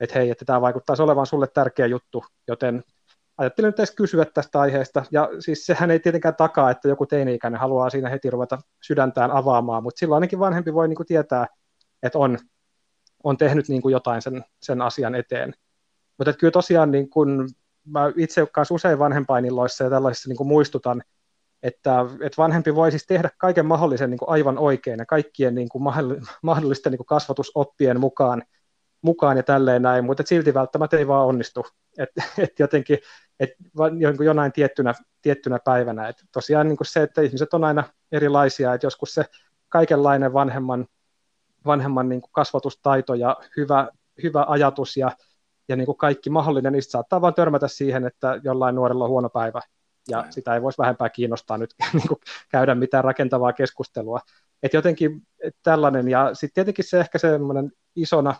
[0.00, 2.84] että hei, että tämä vaikuttaisi olevan sulle tärkeä juttu, joten
[3.38, 7.60] ajattelin nyt edes kysyä tästä aiheesta, ja siis sehän ei tietenkään takaa, että joku teini-ikäinen
[7.60, 11.46] haluaa siinä heti ruveta sydäntään avaamaan, mutta silloin ainakin vanhempi voi niin kuin tietää,
[12.02, 12.38] että on,
[13.24, 15.54] on tehnyt niin kuin jotain sen, sen asian eteen.
[16.18, 17.48] Mutta kyllä tosiaan niin kun,
[17.84, 21.02] mä itse kanssa usein vanhempainilloissa ja tällaisissa niin muistutan,
[21.62, 25.68] että, että vanhempi voi siis tehdä kaiken mahdollisen niin kuin aivan oikein ja kaikkien niin
[25.68, 25.82] kuin
[26.42, 28.42] mahdollisten niin kuin kasvatusoppien mukaan,
[29.02, 31.66] mukaan ja tälleen näin, mutta silti välttämättä ei vaan onnistu.
[31.98, 32.98] Että et jotenkin
[33.40, 33.50] et
[34.24, 36.08] jonain tiettynä, tiettynä päivänä.
[36.08, 39.24] Et tosiaan niin kuin se, että ihmiset on aina erilaisia, että joskus se
[39.68, 40.86] kaikenlainen vanhemman,
[41.66, 43.88] vanhemman niin kuin kasvatustaito ja hyvä,
[44.22, 45.10] hyvä ajatus ja,
[45.68, 49.28] ja niin kuin kaikki mahdollinen, niin saattaa vaan törmätä siihen, että jollain nuorella on huono
[49.28, 49.60] päivä
[50.08, 50.32] ja Näin.
[50.32, 54.20] sitä ei voisi vähempää kiinnostaa nyt niin kuin käydä mitään rakentavaa keskustelua.
[54.62, 58.34] Et jotenkin et tällainen, ja sitten tietenkin se ehkä semmoinen isona,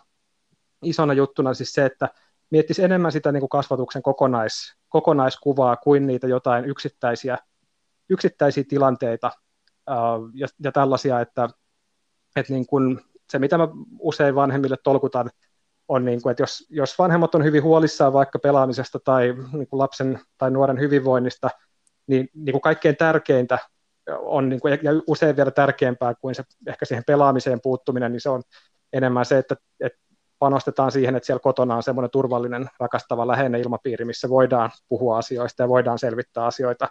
[0.83, 2.09] isona juttuna siis se, että
[2.49, 7.37] miettisi enemmän sitä niin kuin kasvatuksen kokonais, kokonaiskuvaa kuin niitä jotain yksittäisiä,
[8.09, 9.31] yksittäisiä tilanteita
[9.89, 11.49] uh, ja, ja tällaisia, että,
[12.35, 13.67] että niin kuin se, mitä mä
[13.99, 15.29] usein vanhemmille tolkutan,
[15.87, 19.79] on, niin kuin, että jos, jos vanhemmat on hyvin huolissaan vaikka pelaamisesta tai niin kuin
[19.79, 21.49] lapsen tai nuoren hyvinvoinnista,
[22.07, 23.59] niin, niin kuin kaikkein tärkeintä
[24.19, 28.29] on, niin kuin, ja usein vielä tärkeämpää kuin se ehkä siihen pelaamiseen puuttuminen, niin se
[28.29, 28.41] on
[28.93, 29.99] enemmän se, että, että
[30.39, 35.63] panostetaan siihen, että siellä kotona on semmoinen turvallinen, rakastava, läheinen ilmapiiri, missä voidaan puhua asioista
[35.63, 36.89] ja voidaan selvittää asioita,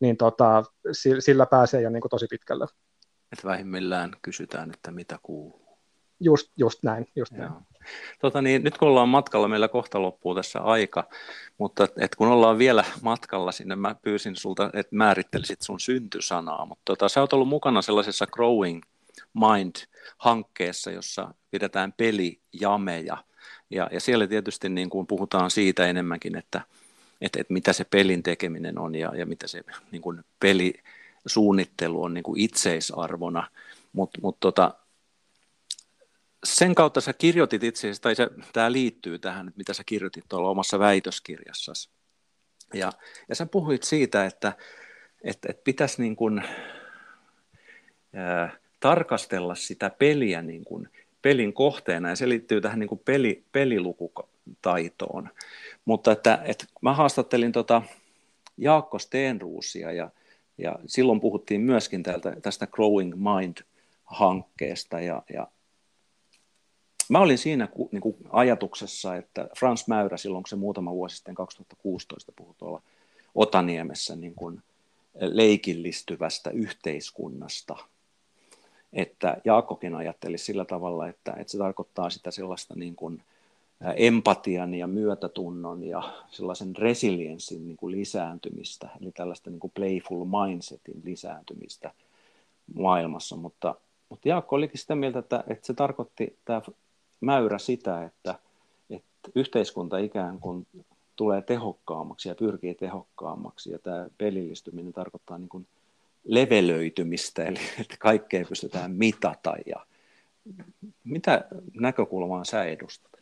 [0.00, 0.64] niin tota,
[1.18, 2.66] sillä pääsee jo niin kuin tosi pitkälle.
[3.32, 5.67] Että vähimmillään kysytään, että mitä kuuluu.
[6.20, 7.08] Just, just näin.
[7.16, 7.52] Just näin.
[8.20, 11.08] Tota niin, nyt kun ollaan matkalla, meillä kohta loppuu tässä aika,
[11.58, 16.82] mutta et kun ollaan vielä matkalla sinne, mä pyysin sulta, että määrittelisit sun syntysanaa, mutta
[16.84, 18.82] tota, sä oot ollut mukana sellaisessa Growing
[19.34, 23.16] Mind-hankkeessa, jossa pidetään pelijameja,
[23.70, 26.60] ja, ja siellä tietysti niin kuin puhutaan siitä enemmänkin, että,
[27.20, 29.62] että, että mitä se pelin tekeminen on ja, ja mitä se
[29.92, 33.48] niin kuin pelisuunnittelu on niin kuin itseisarvona,
[33.92, 34.74] mutta mut tota,
[36.44, 40.50] sen kautta sä kirjoitit itse asiassa, tai se, tämä liittyy tähän, mitä sä kirjoitit tuolla
[40.50, 41.90] omassa väitöskirjassasi.
[42.74, 42.92] Ja,
[43.28, 44.52] ja sä puhuit siitä, että,
[45.22, 46.42] että, että pitäisi niin kuin,
[48.14, 50.88] ää, tarkastella sitä peliä niin kuin
[51.22, 55.28] pelin kohteena, ja se liittyy tähän niin kuin peli, pelilukutaitoon.
[55.84, 57.82] Mutta että, että mä haastattelin tota
[58.56, 60.10] Jaakko Steenruusia, ja,
[60.58, 65.46] ja silloin puhuttiin myöskin tältä, tästä Growing Mind-hankkeesta, ja, ja
[67.08, 71.34] Mä olin siinä niin kuin ajatuksessa, että Frans Mäyrä silloin, kun se muutama vuosi sitten
[71.34, 72.82] 2016 puhui tuolla
[73.34, 74.62] Otaniemessä niin kuin
[75.20, 77.76] leikillistyvästä yhteiskunnasta,
[78.92, 83.22] että Jaakkokin ajatteli sillä tavalla, että, että se tarkoittaa sitä sellaista niin kuin
[83.96, 91.02] empatian ja myötätunnon ja sellaisen resilienssin niin kuin lisääntymistä, eli tällaista niin kuin playful mindsetin
[91.04, 91.94] lisääntymistä
[92.74, 93.74] maailmassa, mutta,
[94.08, 96.62] mutta Jaakko olikin sitä mieltä, että, että se tarkoitti tämä
[97.20, 98.34] mäyrä sitä, että,
[98.90, 100.66] että yhteiskunta ikään kuin
[101.16, 103.70] tulee tehokkaammaksi ja pyrkii tehokkaammaksi.
[103.70, 105.66] Ja tämä pelillistyminen tarkoittaa niin kuin
[106.24, 109.54] levelöitymistä, eli että kaikkea pystytään mitata.
[109.66, 109.86] Ja
[111.04, 111.44] mitä
[111.80, 113.12] näkökulmaa sä edustat?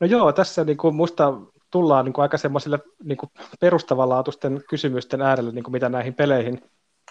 [0.00, 1.34] No joo, tässä niin kuin musta
[1.70, 3.18] tullaan niin kuin aika semmoisille niin
[3.60, 6.62] perustavanlaatuisten kysymysten äärelle, niin kuin mitä näihin peleihin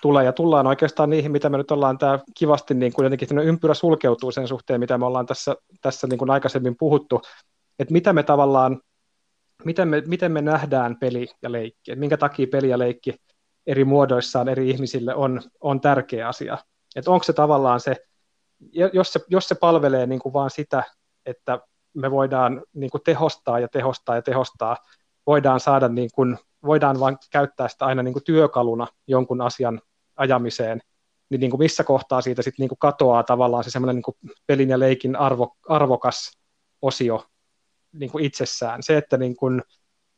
[0.03, 3.73] tulee, ja tullaan oikeastaan niihin, mitä me nyt ollaan tämä kivasti niin kuin jotenkin ympyrä
[3.73, 7.21] sulkeutuu sen suhteen, mitä me ollaan tässä, tässä niin kuin aikaisemmin puhuttu,
[7.79, 8.81] että mitä me tavallaan,
[9.65, 13.15] miten me, miten me nähdään peli ja leikki, että minkä takia peli ja leikki
[13.67, 16.57] eri muodoissaan eri ihmisille on, on tärkeä asia,
[16.95, 17.95] että onko se tavallaan se,
[18.93, 20.83] jos se, jos se palvelee niin kuin vaan sitä,
[21.25, 21.59] että
[21.93, 24.77] me voidaan niin kuin tehostaa ja tehostaa ja tehostaa,
[25.27, 29.81] voidaan saada niin kuin, voidaan vain käyttää sitä aina niin kuin työkaluna jonkun asian
[30.16, 30.82] ajamiseen,
[31.30, 34.70] niin, niin kuin missä kohtaa siitä sitten niin kuin katoaa tavallaan se semmoinen niin pelin
[34.70, 36.38] ja leikin arvo, arvokas
[36.82, 37.26] osio
[37.93, 38.84] niin kuin itsessään.
[38.84, 39.61] Se, että niin kuin,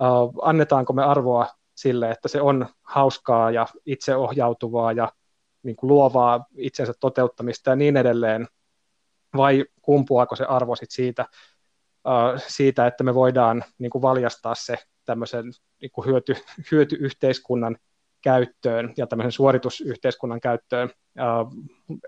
[0.03, 5.11] uh, annetaanko me arvoa sille, että se on hauskaa ja itseohjautuvaa ja
[5.63, 8.47] niin kuin luovaa itsensä toteuttamista ja niin edelleen,
[9.37, 11.25] vai kumpuaako se arvo sit siitä,
[12.05, 15.45] uh, siitä, että me voidaan niin kuin valjastaa se tämmöisen
[15.81, 16.35] niin kuin hyöty,
[16.71, 17.77] hyötyyhteiskunnan
[18.25, 20.89] käyttöön ja tämmöisen suoritusyhteiskunnan käyttöön.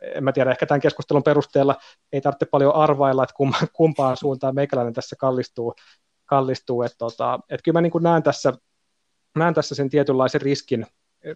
[0.02, 1.76] En mä tiedä, ehkä tämän keskustelun perusteella
[2.12, 3.36] ei tarvitse paljon arvailla, että
[3.74, 5.76] kumpaan suuntaan meikäläinen tässä kallistuu.
[6.26, 6.82] kallistuu.
[6.82, 8.54] Että tota, et kyllä mä niin näen, tässä,
[9.38, 10.86] näen tässä sen tietynlaisen riskin,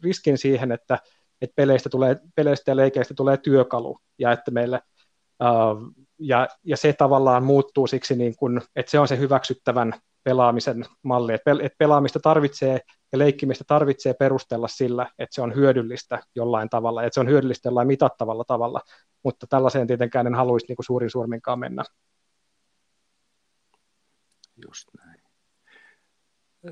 [0.03, 0.99] riskin siihen, että,
[1.41, 4.82] että peleistä, tulee, peleistä ja leikeistä tulee työkalu ja että meille
[6.19, 11.34] ja, ja se tavallaan muuttuu siksi, niin kuin, että se on se hyväksyttävän pelaamisen malli,
[11.34, 12.79] että pelaamista tarvitsee
[13.12, 17.68] ja leikkimistä tarvitsee perustella sillä, että se on hyödyllistä jollain tavalla, että se on hyödyllistä
[17.68, 18.82] jollain mitattavalla tavalla,
[19.24, 21.84] mutta tällaiseen tietenkään en haluaisi niin kuin suurin surminkaan mennä.
[24.66, 25.22] just näin.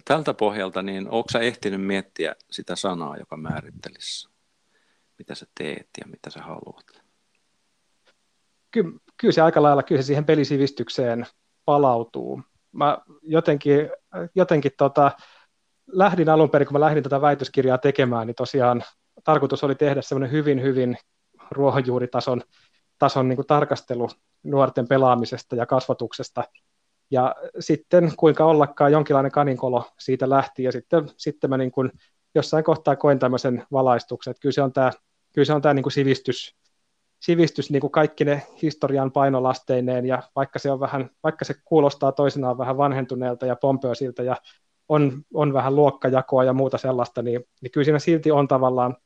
[0.06, 4.30] Tältä pohjalta, niin onko sä ehtinyt miettiä sitä sanaa, joka määrittelisi,
[5.18, 6.86] mitä sä teet ja mitä sä haluat?
[8.72, 11.26] Kyllä, kyllä se aika lailla kyllä se siihen pelisivistykseen
[11.66, 12.42] palautuu.
[12.72, 13.90] Mä jotenkin,
[14.36, 15.12] jotenkin tota,
[15.92, 18.84] lähdin alun perin, kun mä lähdin tätä väitöskirjaa tekemään, niin tosiaan
[19.24, 20.98] tarkoitus oli tehdä semmoinen hyvin, hyvin
[21.52, 22.42] ruohonjuuritason
[23.00, 24.10] tason niin kuin tarkastelu
[24.44, 26.44] nuorten pelaamisesta ja kasvatuksesta.
[27.12, 31.92] Ja sitten kuinka ollakaan jonkinlainen kaninkolo siitä lähti ja sitten, sitten mä niin kuin
[32.36, 34.92] jossain kohtaa koin tämmöisen valaistuksen, että kyllä se on tämä,
[35.34, 36.56] kyllä se on tämä niin kuin sivistys,
[37.20, 42.12] sivistys niin kuin kaikki ne historian painolasteineen ja vaikka se, on vähän, vaikka se kuulostaa
[42.12, 44.36] toisinaan vähän vanhentuneelta ja pompöösiltä ja
[44.90, 48.98] on, on vähän luokkajakoa ja muuta sellaista, niin, niin kyllä siinä silti on tavallaan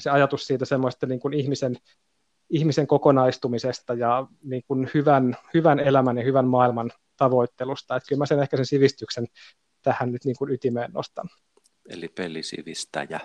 [0.00, 1.76] se ajatus siitä semmoista niin kuin ihmisen,
[2.50, 7.96] ihmisen kokonaistumisesta ja niin kuin hyvän, hyvän elämän ja hyvän maailman tavoittelusta.
[7.96, 9.26] Että kyllä mä sen ehkä sen sivistyksen
[9.82, 11.28] tähän nyt niin kuin ytimeen nostan.
[11.88, 13.20] Eli pelisivistäjä.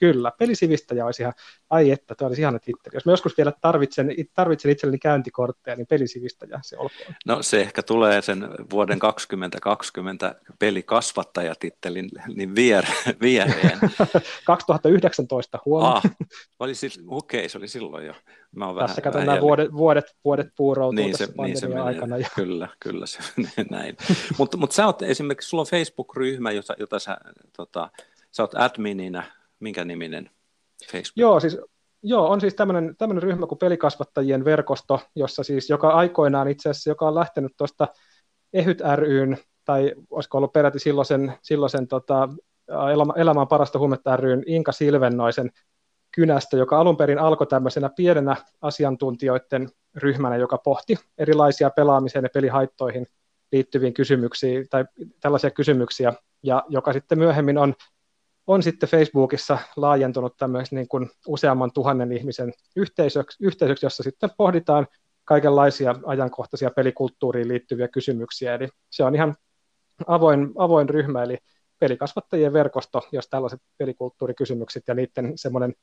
[0.00, 1.32] Kyllä, pelisivistäjä olisi ihan,
[1.70, 2.96] ai että, tuo olisi ihana titteli.
[2.96, 7.14] Jos mä joskus vielä tarvitsen, tarvitsen itselleni käyntikortteja, niin pelisivistäjä se olkoon.
[7.26, 12.84] No se ehkä tulee sen vuoden 2020 pelikasvattajatittelin niin vier,
[13.22, 13.78] viereen.
[14.44, 15.96] 2019 huomaa.
[15.96, 16.02] Ah,
[16.58, 18.14] oli siis, okei, se oli silloin jo.
[18.56, 21.82] Mä oon Tässä vähän, vähän nämä vuodet, vuodet, vuodet puuroutuu niin se, niin se menee,
[21.82, 22.18] aikana.
[22.18, 22.28] Ja...
[22.34, 23.96] Kyllä, kyllä se menee näin.
[24.38, 27.18] Mutta mut sä oot esimerkiksi, sulla on Facebook-ryhmä, jota, jota sä,
[27.56, 27.90] tota,
[28.30, 30.30] sä oot admininä minkä niminen
[30.92, 31.16] Facebook?
[31.16, 31.58] Joo, siis
[32.02, 37.08] Joo, on siis tämmöinen, ryhmä kuin pelikasvattajien verkosto, jossa siis joka aikoinaan itse asiassa, joka
[37.08, 37.88] on lähtenyt tuosta
[38.52, 42.28] Ehyt ryn, tai olisiko ollut peräti silloisen, silloisen tota,
[43.16, 45.50] elämä, parasta huumetta ryn Inka Silvennoisen
[46.12, 53.06] kynästä, joka alun perin alkoi tämmöisenä pienenä asiantuntijoiden ryhmänä, joka pohti erilaisia pelaamiseen ja pelihaittoihin
[53.52, 54.84] liittyviin kysymyksiin tai
[55.20, 57.74] tällaisia kysymyksiä, ja joka sitten myöhemmin on
[58.46, 64.86] on sitten Facebookissa laajentunut tämmöisen niin kuin useamman tuhannen ihmisen yhteisöksi, yhteisöksi, jossa sitten pohditaan
[65.24, 68.54] kaikenlaisia ajankohtaisia pelikulttuuriin liittyviä kysymyksiä.
[68.54, 69.36] Eli se on ihan
[70.06, 71.38] avoin, avoin ryhmä, eli
[71.78, 75.74] pelikasvattajien verkosto, jos tällaiset pelikulttuurikysymykset ja niiden semmoinen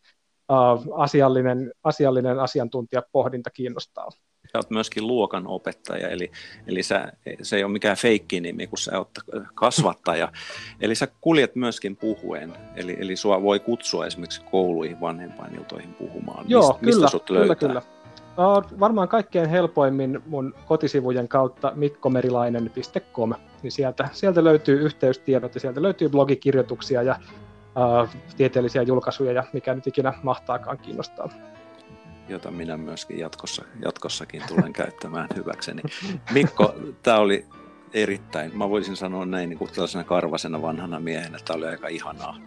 [0.52, 4.10] uh, asiallinen, asiallinen asiantuntijapohdinta kiinnostaa
[4.52, 6.32] sä oot myöskin luokan opettaja, eli,
[6.68, 9.10] eli sä, se ei ole mikään feikki-nimi, kun sä oot
[9.54, 10.32] kasvattaja.
[10.82, 16.46] Eli sä kuljet myöskin puhuen, eli, eli sua voi kutsua esimerkiksi kouluihin, vanhempainiltoihin puhumaan.
[16.48, 17.56] Joo, Mist, kyllä, mistä sut löytää?
[17.56, 17.98] kyllä, kyllä.
[18.38, 23.34] Uh, varmaan kaikkein helpoimmin mun kotisivujen kautta mikkomerilainen.com,
[23.64, 27.16] niin sieltä, sieltä löytyy yhteystiedot ja sieltä löytyy blogikirjoituksia ja
[27.76, 31.30] uh, tieteellisiä julkaisuja ja mikä nyt ikinä mahtaakaan kiinnostaa
[32.30, 35.82] jota minä myöskin jatkossa, jatkossakin tulen käyttämään hyväkseni.
[36.32, 37.46] Mikko, tämä oli
[37.94, 41.88] erittäin, mä voisin sanoa näin niin kuin tällaisena karvasena vanhana miehenä, että tämä oli aika
[41.88, 42.38] ihanaa.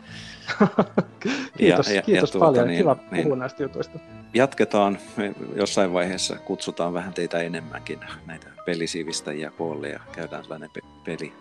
[1.59, 3.99] kiitos ja, ja, kiitos ja tuota, paljon, niin, kiva niin, puhua näistä jutuista.
[4.35, 10.81] Jatketaan, me jossain vaiheessa kutsutaan vähän teitä enemmänkin näitä pelisivistäjiä koolle ja käydään tällainen pe-
[11.05, 11.33] peli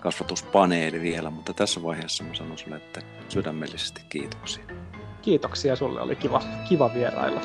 [0.00, 4.64] kasvatuspaneeli vielä, mutta tässä vaiheessa mä sanon sulle, että sydämellisesti kiitoksia.
[5.22, 7.40] Kiitoksia sulle, oli kiva, kiva vierailla.